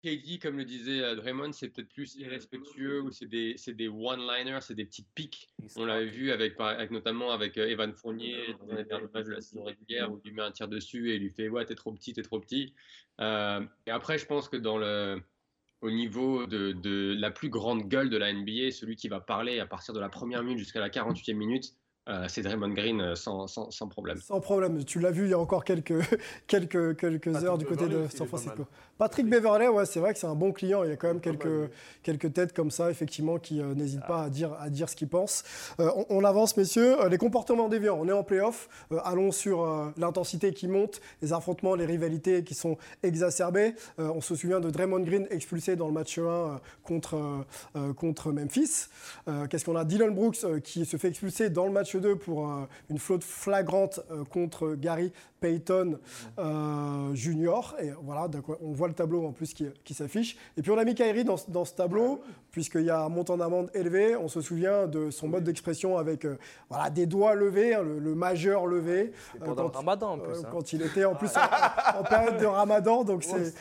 [0.04, 4.58] KD, comme le disait euh, Draymond, c'est peut-être plus irrespectueux ou c'est des, des one-liners,
[4.60, 5.48] c'est des petites piques.
[5.76, 6.58] On l'avait vu avec,
[6.90, 10.28] notamment avec euh, Evan Fournier dans les derniers matchs de la saison régulière où il
[10.28, 12.38] lui met un tir dessus et il lui fait Ouais, t'es trop petit, t'es trop
[12.38, 12.74] petit.
[13.20, 15.22] Euh, et après, je pense que dans le,
[15.80, 19.58] au niveau de, de la plus grande gueule de la NBA, celui qui va parler
[19.58, 21.74] à partir de la première minute jusqu'à la 48e minute,
[22.08, 24.18] euh, c'est Draymond Green euh, sans, sans, sans problème.
[24.18, 24.84] Sans problème.
[24.84, 26.00] Tu l'as vu il y a encore quelques,
[26.46, 28.66] quelques, quelques heures du côté Beverley de San Francisco.
[28.96, 30.84] Patrick Beverley, ouais, c'est vrai que c'est un bon client.
[30.84, 31.70] Il y a quand même quelques, mal,
[32.02, 35.08] quelques têtes comme ça, effectivement, qui euh, n'hésitent pas à dire, à dire ce qu'ils
[35.08, 35.42] pensent.
[35.80, 36.96] Euh, on, on avance, messieurs.
[37.08, 38.68] Les comportements déviants, on est en playoff.
[38.92, 43.74] Euh, allons sur euh, l'intensité qui monte, les affrontements, les rivalités qui sont exacerbées.
[43.98, 46.48] Euh, on se souvient de Draymond Green expulsé dans le match 1 euh,
[46.84, 47.44] contre,
[47.96, 48.88] contre Memphis.
[49.28, 49.84] Euh, Qu'est-ce qu'on a?
[49.84, 53.24] Dylan Brooks euh, qui se fait expulser dans le match 2 pour euh, une faute
[53.24, 55.12] flagrante euh, contre Gary
[55.44, 55.98] Payton
[56.38, 57.76] euh, Junior.
[57.78, 58.30] Et voilà,
[58.62, 60.38] on voit le tableau en plus qui, s'affiche.
[60.56, 63.36] Et puis on a mis Kyrie dans, dans ce tableau, puisqu'il y a un montant
[63.36, 64.16] d'amende élevé.
[64.16, 66.38] On se souvient de son mode d'expression avec euh,
[66.70, 69.12] voilà, des doigts levés, hein, le, majeur levé.
[69.38, 70.38] pendant le ramadan en plus.
[70.38, 70.48] Hein.
[70.50, 73.04] Quand il était en plus en, période de ramadan.
[73.04, 73.52] Donc c'est,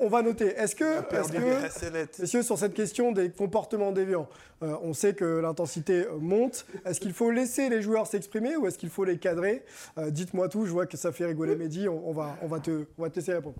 [0.00, 0.48] on, va noter.
[0.48, 4.28] Est-ce que, est que messieurs, sur cette question des comportements déviants,
[4.60, 6.66] on sait que l'intensité monte.
[6.84, 9.64] Est-ce qu'il faut laisser les joueurs s'exprimer ou est-ce qu'il faut les cadrer?
[9.96, 12.86] Dites-moi tout, je vois que ça fait rigoler Mehdi, on, on, va, on, va, te,
[12.98, 13.56] on va te laisser répondre.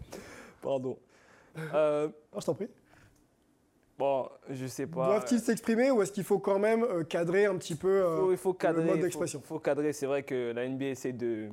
[0.61, 0.99] Pardon.
[1.75, 2.69] Euh, oh, je t'en prie.
[3.99, 5.07] Bon, je sais pas.
[5.07, 8.37] Doivent-ils s'exprimer ou est-ce qu'il faut quand même euh, cadrer un petit peu euh, il
[8.37, 9.41] faut, cadrer, le mode d'expression?
[9.45, 9.93] Il faut, cadrer.
[9.93, 11.49] C'est vrai que la NBA essaie de,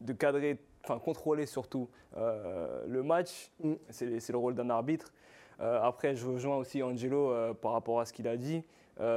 [0.00, 3.50] de cadrer, enfin contrôler surtout le match.
[3.62, 3.74] Mm.
[3.90, 5.12] C'est le rôle d'un arbitre.
[5.58, 8.62] après, je rejoins aussi Angelo par rapport à ce qu'il a dit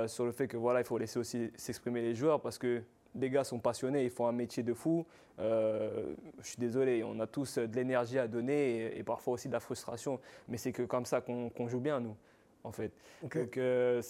[0.07, 2.81] sur le fait que voilà, il faut laisser aussi s'exprimer les joueurs parce que
[3.15, 5.05] les gars sont passionnés, ils font un métier de fou.
[5.39, 9.53] Euh, je suis désolé, on a tous de l'énergie à donner et, parfois aussi de
[9.53, 12.15] la frustration, mais c'est que comme ça qu'on joue bien, nous,
[12.63, 12.91] en fait.
[13.21, 14.01] Donc, euh,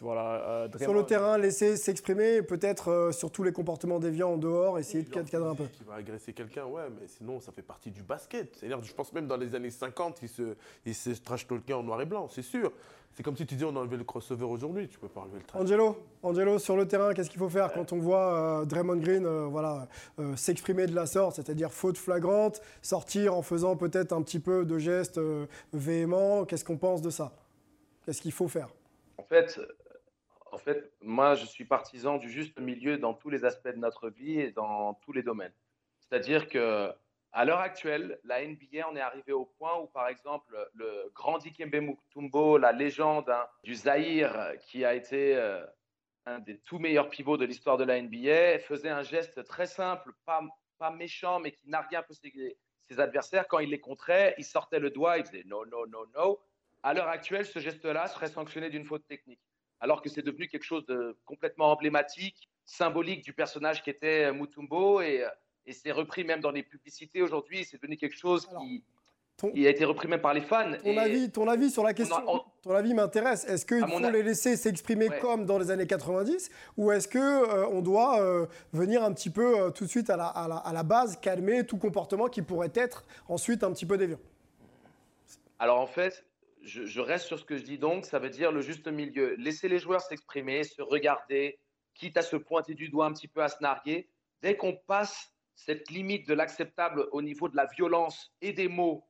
[0.00, 4.78] voilà, euh, Sur le terrain, laisser s'exprimer, peut-être sur tous les comportements déviants en dehors,
[4.78, 5.64] essayer de cadrer un peu.
[5.64, 8.56] Qui va agresser quelqu'un, ouais, mais sinon, ça fait partie du basket.
[8.56, 11.82] C'est-à-dire, je pense même dans les années 50, il se, il se trash talker en
[11.82, 12.72] noir et blanc, c'est sûr.
[13.14, 15.38] C'est comme si tu disais on a enlevé le crossover aujourd'hui, tu peux pas enlever
[15.38, 15.62] le trash.
[15.62, 19.24] Angelo, Angelo sur le terrain, qu'est-ce qu'il faut faire quand on voit euh, Draymond Green
[19.24, 19.86] euh, voilà,
[20.18, 24.64] euh, s'exprimer de la sorte, c'est-à-dire faute flagrante, sortir en faisant peut-être un petit peu
[24.64, 25.20] de gestes
[25.72, 27.32] véhéments Qu'est-ce qu'on pense de ça?
[28.04, 28.68] Qu'est-ce qu'il faut faire?
[29.18, 29.60] En fait,
[30.50, 34.10] en fait, moi je suis partisan du juste milieu dans tous les aspects de notre
[34.10, 35.54] vie et dans tous les domaines.
[36.00, 36.92] C'est-à-dire que
[37.36, 41.38] à l'heure actuelle, la NBA en est arrivé au point où, par exemple, le grand
[41.38, 45.66] Dikembe Mutombo, la légende hein, du Zahir, qui a été euh,
[46.26, 50.12] un des tout meilleurs pivots de l'histoire de la NBA, faisait un geste très simple,
[50.24, 50.42] pas,
[50.78, 53.48] pas méchant, mais qui narguait un peu ses, ses, adversaires.
[53.48, 56.40] Quand il les contrait, il sortait le doigt, il disait no, no, no, no.
[56.84, 59.40] À l'heure actuelle, ce geste-là serait sanctionné d'une faute technique,
[59.80, 65.00] alors que c'est devenu quelque chose de complètement emblématique, symbolique du personnage qui était Mutombo
[65.00, 65.28] et euh,
[65.66, 67.64] et c'est repris même dans les publicités aujourd'hui.
[67.64, 68.48] C'est devenu quelque chose
[69.38, 70.72] qui, a été repris même par les fans.
[70.82, 73.44] Ton, avis, ton avis sur la question, ton avis m'intéresse.
[73.44, 77.66] Est-ce qu'il faut les laisser s'exprimer comme dans les années 90 ou est-ce qu'on euh,
[77.72, 80.82] on doit euh, venir un petit peu euh, tout de suite à la, à, la,
[80.82, 84.20] base calmer tout comportement qui pourrait être ensuite un petit peu déviant?
[85.58, 86.24] Alors en fait,
[86.64, 88.04] je, reste sur ce que je dis donc.
[88.04, 89.34] Ça veut dire le juste milieu.
[89.36, 91.58] Laisser les joueurs s'exprimer, se regarder,
[91.94, 94.08] quitte à se pointer du doigt un petit peu, à se narguer.
[94.42, 99.06] Dès qu'on passe cette limite de l'acceptable au niveau de la violence et des mots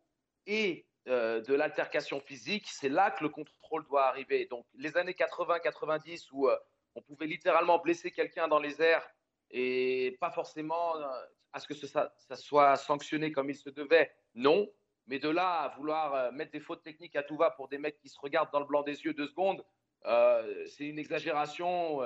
[0.46, 4.46] et euh, de l'altercation physique, c'est là que le contrôle doit arriver.
[4.46, 6.56] Donc les années 80-90 où euh,
[6.94, 9.06] on pouvait littéralement blesser quelqu'un dans les airs
[9.50, 11.06] et pas forcément euh,
[11.52, 14.68] à ce que ça, soit sanctionné comme il se devait, non.
[15.06, 17.98] Mais de là à vouloir mettre des fautes techniques à tout va pour des mecs
[17.98, 19.64] qui se regardent dans le blanc des yeux deux secondes,
[20.66, 22.02] c'est une exagération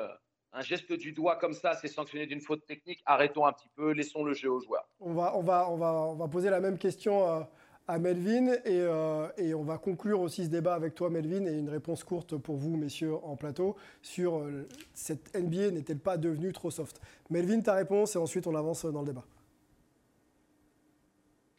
[0.52, 3.02] un geste du doigt comme ça, c'est sanctionné d'une faute technique.
[3.04, 4.88] Arrêtons un petit peu, laissons le jeu aux joueurs.
[5.00, 7.40] On va, on va, on va, on va poser la même question euh,
[7.86, 11.58] à, Melvin et, euh, et, on va conclure aussi ce débat avec toi, Melvin, et
[11.58, 16.52] une réponse courte pour vous, messieurs, en plateau, sur euh, cette NBA n'est-elle pas devenue
[16.52, 17.00] trop soft?
[17.30, 19.24] Melvin, ta réponse et ensuite on avance dans le débat.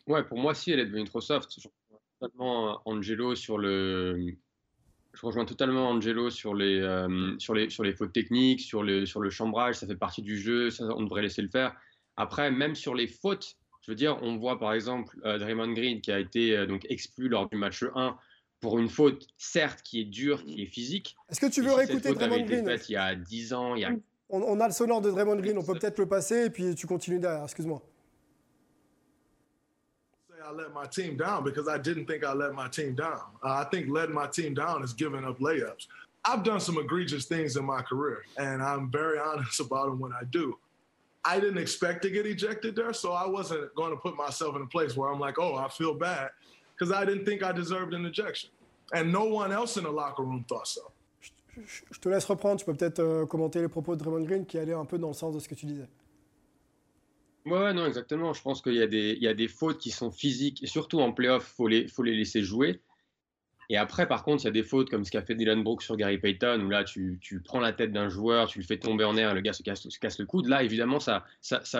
[0.10, 1.49] Ouais, pour moi, si elle est devenue trop soft.
[1.57, 1.68] Je
[2.20, 4.36] totalement Angelo sur le,
[5.14, 9.05] je rejoins totalement Angelo sur les, euh, sur les, sur les fautes techniques, sur le,
[9.05, 11.76] sur le chambrage, ça fait partie du jeu, ça, on devrait laisser le faire.
[12.18, 16.01] Après, même sur les fautes, je veux dire, on voit par exemple euh, Draymond Green
[16.01, 18.18] qui a été euh, donc exclu lors du match 1
[18.60, 21.16] pour une faute, certes, qui est dure, qui est physique.
[21.30, 23.86] Est-ce que tu veux réécouter Draymond Green faite, Il y a 10 ans, il y
[23.86, 23.91] a...
[24.32, 26.76] On, on, a le sonore de Draymond Green, on peut peut-être le passer et puis
[26.76, 27.82] tu continues derrière, excuse-moi.
[30.50, 33.22] I let my team down because I didn't think I let my team down.
[33.43, 35.86] Uh, I think letting my team down is giving up layups.
[36.26, 40.12] I've done some egregious things in my career, and I'm very honest about them when
[40.12, 40.58] I do.
[41.24, 44.64] I didn't expect to get ejected there, so I wasn't going to put myself in
[44.64, 46.30] a place where I'm like, oh, I feel bad,
[46.74, 48.50] because I didn't think I deserved an ejection.
[48.91, 50.91] And no one else in the locker room thought so.
[51.91, 54.58] Je te laisse reprendre, tu peux peut-être euh, commenter les propos de Draymond Green qui
[54.58, 55.89] allaient un peu dans le sens de ce que tu disais.
[57.46, 58.34] Ouais, non, exactement.
[58.34, 61.90] Je pense qu'il y, a des, fautes qui sont physiques, et surtout en playoff, il
[61.90, 62.82] faut les, laisser jouer.
[63.70, 65.84] Et après, par contre, il y a des fautes comme ce qu'a fait Dylan Brooks
[65.84, 69.04] sur Gary Payton, où là, tu, prends la tête d'un joueur, tu le fais tomber
[69.04, 70.48] en air, le gars se casse, se casse le coude.
[70.48, 71.24] Là, évidemment, ça,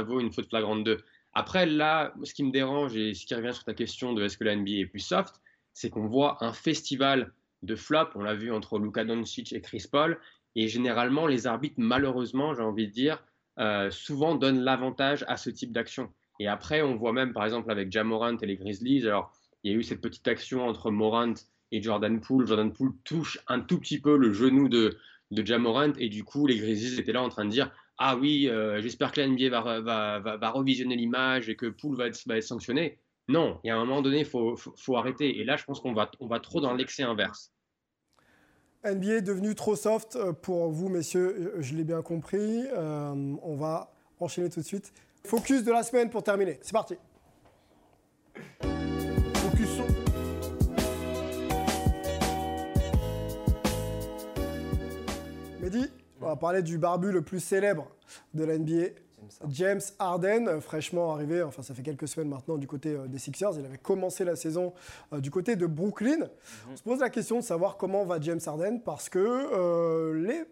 [0.04, 0.98] vaut une faute flagrante 2.
[1.34, 4.38] Après, là, ce qui me dérange, et ce qui revient sur ta question de est-ce
[4.38, 5.42] que la NBA est plus soft,
[5.74, 7.34] c'est qu'on voit un festival
[7.64, 8.12] de flops.
[8.16, 10.20] On l'a vu entre Luka Doncic et Chris Paul.
[10.56, 13.24] Et généralement, les arbitres, malheureusement, j'ai envie de dire,
[13.60, 16.10] euh, souvent donne l'avantage à ce type d'action.
[16.40, 19.34] Et après, on voit même, par exemple, avec Jamorant et les Grizzlies, alors
[19.64, 21.34] il y a eu cette petite action entre Morant
[21.72, 22.48] et Jordan Poole.
[22.48, 24.98] Jordan Poole touche un tout petit peu le genou de,
[25.32, 28.48] de Jamorant et du coup, les Grizzlies étaient là en train de dire Ah oui,
[28.48, 32.08] euh, j'espère que la NBA va, va, va, va revisionner l'image et que Poole va
[32.08, 33.00] être, va être sanctionné.
[33.28, 35.40] Non, il y a un moment donné, il faut, faut, faut, arrêter.
[35.40, 37.54] Et là, je pense qu'on va, on va trop dans l'excès inverse.
[38.86, 42.66] NBA est devenu trop soft euh, pour vous, messieurs, je l'ai bien compris.
[42.74, 44.94] Euh, on va enchaîner tout de suite.
[45.26, 46.60] Focus de la semaine pour terminer.
[46.62, 46.96] C'est parti.
[49.34, 49.86] Focus son.
[55.62, 57.88] Mehdi, on va parler du barbu le plus célèbre
[58.34, 58.92] de la NBA.
[59.50, 63.20] James Harden, euh, fraîchement arrivé, enfin ça fait quelques semaines maintenant du côté euh, des
[63.20, 64.74] Sixers, il avait commencé la saison
[65.14, 66.30] euh, du côté de Brooklyn.
[66.72, 70.44] On se pose la question de savoir comment va James Harden parce que euh, les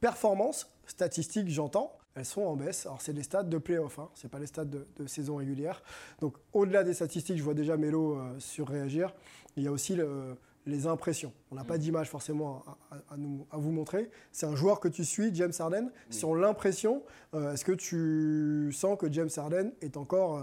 [0.00, 2.86] performances statistiques, j'entends, elles sont en baisse.
[2.86, 5.82] Alors c'est les stats de playoff, hein, c'est pas les stats de, de, saison régulière.
[6.20, 9.14] Donc au-delà des statistiques, je vois déjà Melo euh, surréagir.
[9.56, 10.36] Il y a aussi le,
[10.66, 11.32] les impressions.
[11.50, 14.10] On n'a pas d'image forcément à, à, nous, à, vous montrer.
[14.32, 15.90] C'est un joueur que tu suis, James Harden.
[16.10, 17.02] Sur l'impression,
[17.34, 20.42] euh, est-ce que tu sens que James Harden est encore, euh,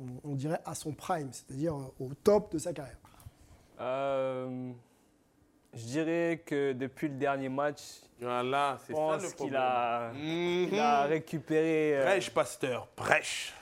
[0.00, 2.96] on, on, dirait, à son prime, c'est-à-dire euh, au top de sa carrière?
[3.80, 4.70] Euh,
[5.74, 7.82] Je dirais que depuis le dernier match,
[8.20, 11.96] voilà, je pense qu'il a, mm a, récupéré.
[11.98, 13.54] euh, Prêche, pasteur, prêche.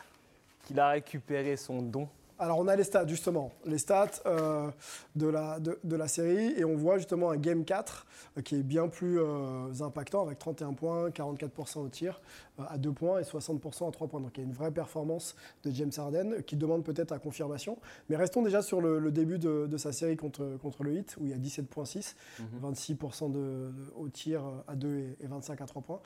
[0.65, 2.09] Qu'il a récupéré son don.
[2.39, 4.71] Alors on a les stats justement, les stats euh,
[5.15, 8.07] de, la, de, de, la série et on voit justement un Game 4
[8.37, 12.21] euh, qui est bien plus euh, impactant avec 31 points, 44% au tir
[12.59, 14.21] à 2 points et 60% à 3 points.
[14.21, 15.35] Donc il y a une vraie performance
[15.65, 17.79] de James Harden qui demande peut-être à confirmation.
[18.11, 21.17] Mais restons déjà sur le, le début de, de, sa série contre, contre le Heat
[21.19, 22.75] où il y a 17.6, mm -hmm.
[22.75, 26.01] 26% de, au tir à 2 et, et 25 à 3 points.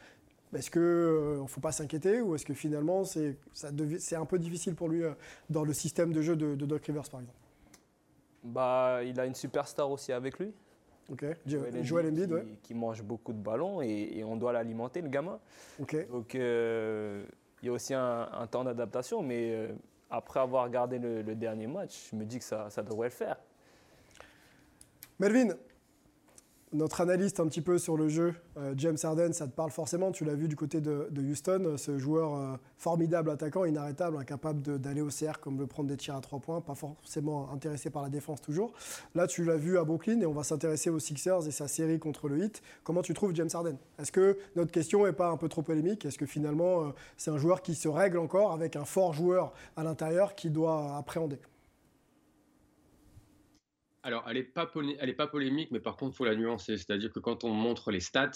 [0.54, 3.36] Est-ce qu'il ne euh, faut pas s'inquiéter ou est-ce que finalement c'est
[4.16, 5.12] un peu difficile pour lui euh,
[5.48, 7.38] dans le système de jeu de, de Doc Rivers par exemple?
[8.42, 10.52] Bah, Il a une superstar aussi avec lui.
[11.10, 12.46] Ok, Joel Embiid, qui, ouais.
[12.62, 15.40] qui mange beaucoup de ballons et, et on doit l'alimenter, le gamin.
[15.80, 16.08] Ok.
[16.08, 17.24] Donc euh,
[17.62, 19.68] il y a aussi un, un temps d'adaptation, mais euh,
[20.08, 23.14] après avoir regardé le, le, dernier match, je me dis que ça, ça devrait le
[23.14, 23.36] faire.
[25.18, 25.54] Melvin,
[26.72, 30.12] notre analyste un petit peu sur le jeu, euh, James Harden, ça te parle forcément.
[30.12, 34.78] Tu l'as vu du côté de, Houston, euh, ce joueur euh, formidable, attaquant, inarrêtable, incapable
[34.78, 38.02] d'aller au CR comme le prendre des tirs à trois points, pas forcément intéressé par
[38.02, 38.72] la défense toujours.
[39.14, 41.98] Là, tu l'as vu à Brooklyn et on va s'intéresser aux Sixers et sa série
[41.98, 42.62] contre le Heat.
[42.84, 43.76] Comment tu trouves James Harden?
[43.98, 46.04] Est-ce que notre question n'est pas un peu trop polémique?
[46.04, 49.82] Est-ce que finalement, c'est un joueur qui se règle encore avec un fort joueur à
[49.82, 51.38] l'intérieur qui doit appréhender?
[54.02, 54.66] Alors, elle n'est pas,
[55.26, 56.76] polémique, mais par contre, il faut la nuancer.
[56.76, 58.30] C'est-à-dire que quand on montre les stats,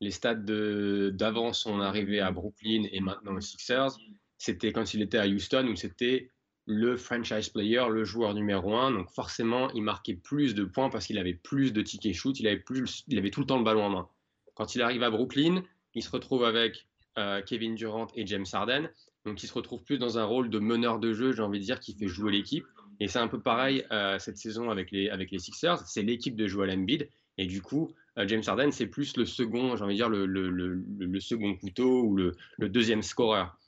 [0.00, 3.96] les stats d'avant son arrivée à Brooklyn et maintenant aux Sixers,
[4.38, 6.30] c'était quand il était à Houston où c'était
[6.66, 8.90] le franchise player, le joueur numéro un.
[8.90, 12.48] Donc forcément, il marquait plus de points parce qu'il avait plus de tickets shoot, il
[12.48, 14.08] avait, plus, il avait tout le temps le ballon en main.
[14.54, 15.62] Quand il arrive à Brooklyn,
[15.94, 16.88] il se retrouve avec
[17.18, 18.90] euh, Kevin Durant et James Harden.
[19.24, 21.64] Donc il se retrouve plus dans un rôle de meneur de jeu, j'ai envie de
[21.64, 22.66] dire, qui fait jouer l'équipe.
[23.00, 25.78] Et c'est un peu pareil euh, cette saison avec les, avec les Sixers.
[25.86, 27.08] C'est l'équipe de Joel Embiid.
[27.38, 30.26] Et du coup, euh, James Harden, c'est plus le second, j'ai envie de dire, le,
[30.26, 33.58] le, le, le, second couteau ou le, deuxième scoreur.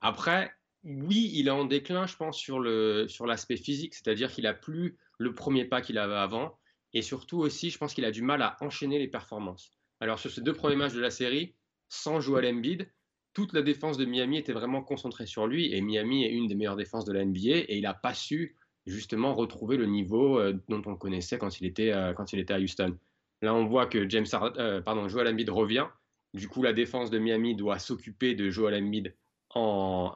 [0.00, 0.52] Après,
[0.84, 3.94] oui, il est en déclin, je pense, sur l'aspect sur physique.
[3.94, 6.58] C'est-à-dire qu'il a plus le premier pas qu'il avait avant.
[6.92, 9.70] Et surtout aussi, je pense qu'il a du mal à enchaîner les performances.
[10.00, 11.54] Alors, sur ces deux premiers matchs de la série,
[11.88, 12.90] sans Joel Embiid,
[13.34, 15.72] toute la défense de Miami était vraiment concentrée sur lui.
[15.74, 17.58] Et Miami est une des meilleures défenses de la NBA.
[17.68, 18.56] Et il n'a pas su
[18.86, 22.54] justement retrouver le niveau euh, dont on connaissait quand il était, euh, quand il était
[22.54, 22.96] à Houston.
[23.42, 25.86] Là, on voit que James euh, pardon, Joel Embiid revient.
[26.34, 29.14] Du coup, la défense de Miami doit s'occuper de Joel Embiid
[29.50, 30.14] en,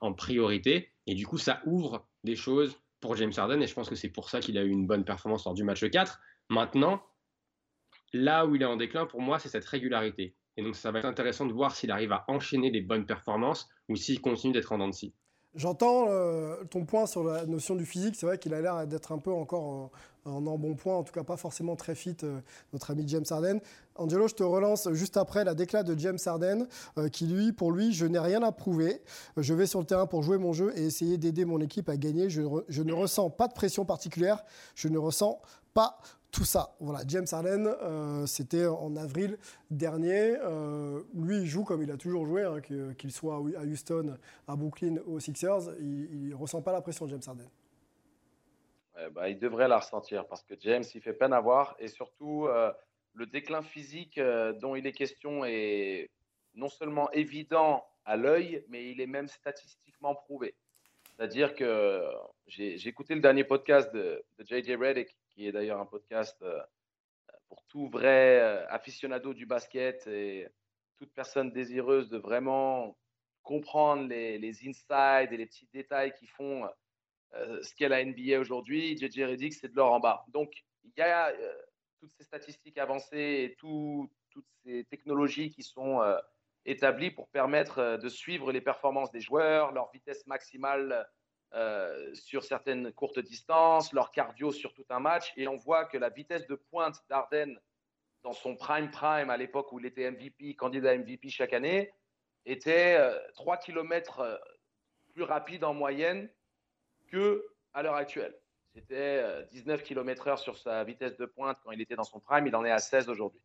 [0.00, 0.92] en, priorité.
[1.06, 3.60] Et du coup, ça ouvre des choses pour James Harden.
[3.60, 5.64] Et je pense que c'est pour ça qu'il a eu une bonne performance lors du
[5.64, 6.20] match 4.
[6.50, 7.02] Maintenant,
[8.12, 10.36] là où il est en déclin, pour moi, c'est cette régularité.
[10.56, 13.68] Et donc, ça va être intéressant de voir s'il arrive à enchaîner des bonnes performances
[13.88, 15.14] ou s'il continue d'être en dents de scie.
[15.58, 18.14] J'entends euh, ton point sur la notion du physique.
[18.16, 19.90] C'est vrai qu'il a l'air d'être un peu encore en,
[20.24, 22.40] en embonpoint, en tout cas pas forcément très fit, euh,
[22.72, 23.58] notre ami James Harden.
[23.96, 27.72] Angelo, je te relance juste après la déclat de James Harden, euh, qui lui, pour
[27.72, 29.02] lui, je n'ai rien à prouver.
[29.36, 31.96] Je vais sur le terrain pour jouer mon jeu et essayer d'aider mon équipe à
[31.96, 32.30] gagner.
[32.30, 34.44] Je, ne ressens pas de pression particulière.
[34.74, 35.40] Je ne ressens
[35.74, 35.98] pas
[36.38, 36.76] tout ça.
[36.78, 39.38] Voilà, James Harden, euh, c'était en avril
[39.72, 40.36] dernier.
[40.36, 44.16] Euh, lui, il joue comme il a toujours joué, hein, qu'il soit à Houston,
[44.46, 45.74] à Brooklyn, aux Sixers.
[45.80, 47.48] Il ressent pas la pression, James Harden.
[49.12, 51.74] Bah, il devrait la ressentir parce que James, il fait peine à voir.
[51.80, 52.72] Et surtout, euh,
[53.14, 54.20] le déclin physique
[54.60, 56.08] dont il est question est
[56.54, 60.54] non seulement évident à l'œil, mais il est même statistiquement prouvé.
[61.16, 62.00] C'est-à-dire que
[62.46, 66.36] j'ai j'ai écouté le dernier podcast de, de JJ Redick, qui est d'ailleurs un podcast
[66.42, 66.60] euh,
[67.46, 70.48] pour tout vrai euh, aficionado du basket et
[70.96, 72.98] toute personne désireuse de vraiment
[73.44, 76.68] comprendre les, insides et les petits détails qui font
[77.34, 78.98] euh, ce qu'est la NBA aujourd'hui.
[78.98, 80.24] JJ Redick, c'est de l'or en bas.
[80.26, 81.32] Donc, il y a
[82.00, 86.00] toutes ces statistiques avancées et tout- toutes ces technologies qui sont
[86.64, 91.08] établies pour permettre de suivre les performances des joueurs, leur vitesse maximale
[91.54, 95.32] euh, sur certaines courtes distances, leur cardio sur tout un match.
[95.36, 97.58] Et on voit que la vitesse de pointe d'Arden
[98.22, 101.92] dans son prime prime, à l'époque où il était MVP, candidat MVP chaque année,
[102.44, 104.40] était euh, 3 km
[105.14, 106.30] plus rapide en moyenne
[107.10, 108.38] que à l'heure actuelle.
[108.74, 112.46] C'était euh, 19 km/h sur sa vitesse de pointe quand il était dans son prime,
[112.46, 113.42] il en est à 16 aujourd'hui.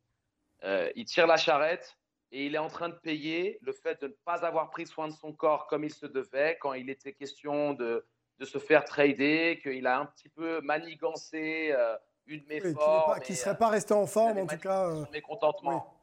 [0.64, 1.98] Euh, il tire la charrette
[2.36, 5.08] et il est en train de payer le fait de ne pas avoir pris soin
[5.08, 8.06] de son corps comme il se devait quand il était question de,
[8.40, 13.20] de se faire trader, qu'il a un petit peu manigancé euh, une Oui, qui méforme.
[13.30, 14.88] ne serait pas resté en forme, en tout cas.
[14.90, 15.94] euh, son mécontentement.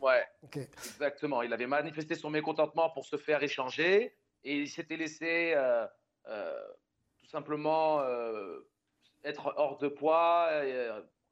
[0.00, 0.24] Ouais.
[0.42, 0.56] Ok.
[0.56, 1.42] Exactement.
[1.42, 4.12] Il avait manifesté son mécontentement pour se faire échanger
[4.42, 5.86] et il s'était laissé euh,
[6.28, 6.66] euh,
[7.20, 8.02] tout simplement
[9.24, 10.48] être hors de poids.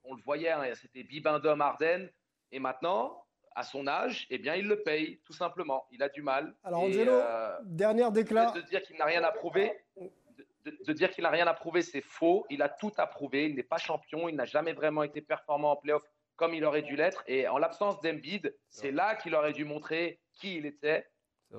[0.04, 2.08] On le voyait, hein, c'était Bibendum Arden.
[2.52, 3.23] Et maintenant,
[3.54, 5.86] à son âge, eh bien, il le paye, tout simplement.
[5.92, 6.54] Il a du mal.
[6.64, 8.50] Alors, Et, Angelo, euh, dernière déclat.
[8.50, 11.54] de dire qu'il n'a rien à prouver, de, de- de dire qu'il n'a rien à
[11.54, 12.46] prouver, c'est faux.
[12.50, 13.46] Il a tout à prouver.
[13.46, 14.28] Il n'est pas champion.
[14.28, 16.02] Il n'a jamais vraiment été performant en playoff
[16.36, 17.22] comme il aurait dû l'être.
[17.28, 21.06] Et en l'absence d'Embiid, c'est là qu'il aurait dû montrer qui il était.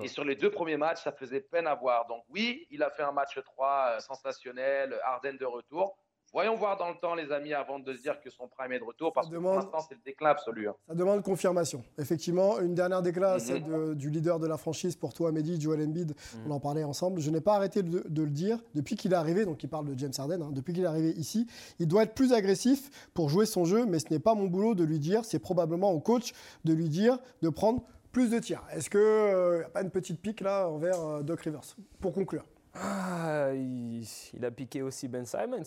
[0.02, 2.06] Et sur les deux premiers matchs, ça faisait peine à voir.
[2.08, 5.96] Donc oui, il a fait un match 3 euh, sensationnel, Arden de retour.
[6.36, 8.78] Voyons voir dans le temps, les amis, avant de se dire que son prime est
[8.78, 10.68] de retour, parce que demande- pour l'instant, c'est le déclin absolu.
[10.68, 10.74] hein.
[10.86, 11.82] Ça demande confirmation.
[11.96, 13.02] Effectivement, une dernière
[13.40, 16.10] celle de- du leader de la franchise pour toi, Mehdi, Joel Embiid.
[16.10, 16.40] Mhm.
[16.46, 17.22] On en parlait ensemble.
[17.22, 19.46] Je n'ai pas arrêté de, de le dire depuis qu'il est arrivé.
[19.46, 20.42] Donc, il parle de James Harden.
[20.42, 21.46] hein, depuis qu'il est arrivé ici,
[21.78, 24.74] il doit être plus agressif pour jouer son jeu, mais ce n'est pas mon boulot
[24.74, 25.24] de lui dire.
[25.24, 26.34] C'est probablement au coach
[26.66, 27.82] de lui dire de prendre
[28.12, 28.62] plus de tirs.
[28.74, 31.62] Est-ce qu'il n'y a pas une petite pique là envers euh, Doc Rivers
[31.98, 32.44] Pour conclure?
[32.74, 35.62] Ah, il, il a piqué aussi Ben Simons.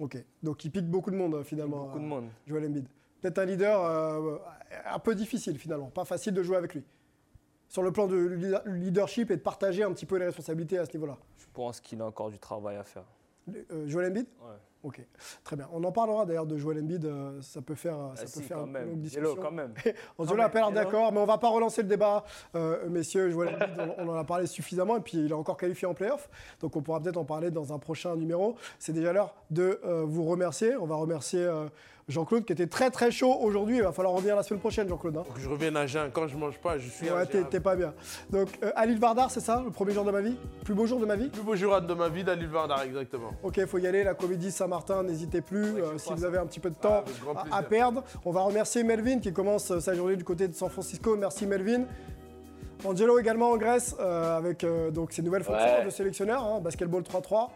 [0.00, 0.16] Ok.
[0.42, 1.84] Donc, il pique beaucoup de monde euh, finalement.
[1.86, 2.28] Beaucoup de euh, monde.
[2.46, 2.86] Joel Embiid.
[3.20, 4.38] Peut-être un leader euh,
[4.86, 6.82] un peu difficile finalement, pas facile de jouer avec lui.
[7.68, 10.84] Sur le plan de leader- leadership et de partager un petit peu les responsabilités à
[10.86, 11.16] ce niveau-là.
[11.38, 13.04] Je pense qu'il a encore du travail à faire.
[13.70, 14.26] Euh, Joel Embiid?
[14.40, 14.56] Ouais.
[14.84, 15.00] Ok,
[15.44, 15.68] très bien.
[15.72, 18.42] On en parlera d'ailleurs de Joel Embiid, euh, ça peut faire, ça Ah peut si,
[18.42, 18.82] faire quand une même.
[18.88, 19.36] longue Hello, discussion.
[19.40, 19.74] quand même.
[20.18, 20.84] Angelo Quand a pas l'air même, hello.
[20.90, 22.24] d'accord, mais on va pas relancer le débat,
[22.56, 23.30] euh, messieurs.
[23.30, 25.94] Joel Embiid, on, on en a parlé suffisamment, et puis il est encore qualifié en
[25.94, 26.28] playoff,
[26.60, 28.56] donc on pourra peut-être en parler dans un prochain numéro.
[28.80, 30.74] C'est déjà l'heure de euh, vous remercier.
[30.76, 31.66] On va remercier euh,
[32.08, 33.76] Jean-Claude qui était très très chaud aujourd'hui.
[33.76, 35.16] Il va falloir revenir la semaine prochaine, Jean-Claude.
[35.18, 35.22] hein.
[35.24, 36.10] Faut que je revienne à jeun.
[36.12, 37.48] Quand je mange pas, je suis Ouais, à t'es jeun.
[37.48, 37.94] t'es pas bien.
[38.30, 40.36] Donc, euh, Alil Vardar, c'est ça, le premier jour de ma vie?
[40.64, 41.28] Plus beau jour de ma vie?
[41.28, 43.30] Plus beau jurade de ma vie d'Alil Vardar, exactement.
[43.44, 46.46] Ok, il faut y aller, la comédie Saint-Martin, n'hésitez plus, euh, si vous avez un
[46.46, 47.04] petit peu de Ah, temps
[47.50, 48.02] à, perdre.
[48.24, 51.14] On va remercier Melvin qui commence euh, sa journée du côté de San Francisco.
[51.14, 51.84] Merci Melvin.
[52.82, 55.84] Angelo également en Grèce euh, avec euh, donc ses nouvelles fonctions Ouais.
[55.84, 57.50] de sélectionneur, hein, basketball 3-3.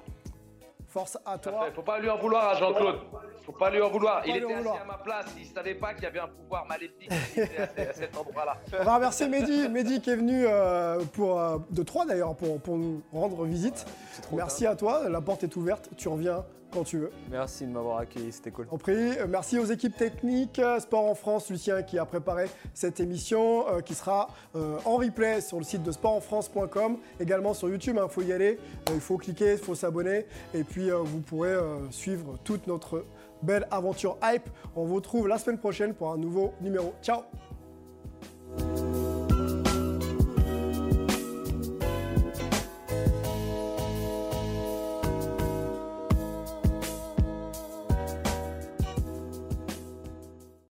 [0.89, 1.65] Force à toi.
[1.67, 1.73] fait.
[1.75, 2.97] Faut pas lui en vouloir à Jean-Claude.
[3.45, 4.23] Faut pas lui en vouloir.
[4.27, 4.81] Il était assis vouloir.
[4.83, 5.27] à ma place.
[5.39, 8.57] Il savait pas qu'il y avait un pouvoir maléfique à, ce- à cet endroit-là.
[8.81, 11.41] On va remercier Mehdi, Mehdi qui est venu euh, pour,
[11.71, 13.85] de Troyes d'ailleurs pour, pour nous rendre visite.
[14.33, 17.11] Merci à toi, la porte est ouverte, tu reviens quand tu veux.
[17.31, 18.67] Merci de m'avoir accueilli, c'était cool.
[18.71, 22.47] En prie, Euh, merci aux équipes techniques, euh, Sport en France, Lucien qui a préparé
[22.75, 27.69] cette émission, euh, qui sera euh, en replay sur le site de sportenfrance.com, également sur
[27.69, 28.59] YouTube, il faut y aller,
[28.89, 31.55] Euh, il faut cliquer, il faut s'abonner, et puis vous pourrez
[31.91, 33.05] suivre toute notre
[33.43, 34.49] belle aventure hype.
[34.75, 36.95] On vous retrouve la semaine prochaine pour un nouveau numéro.
[37.03, 37.23] Ciao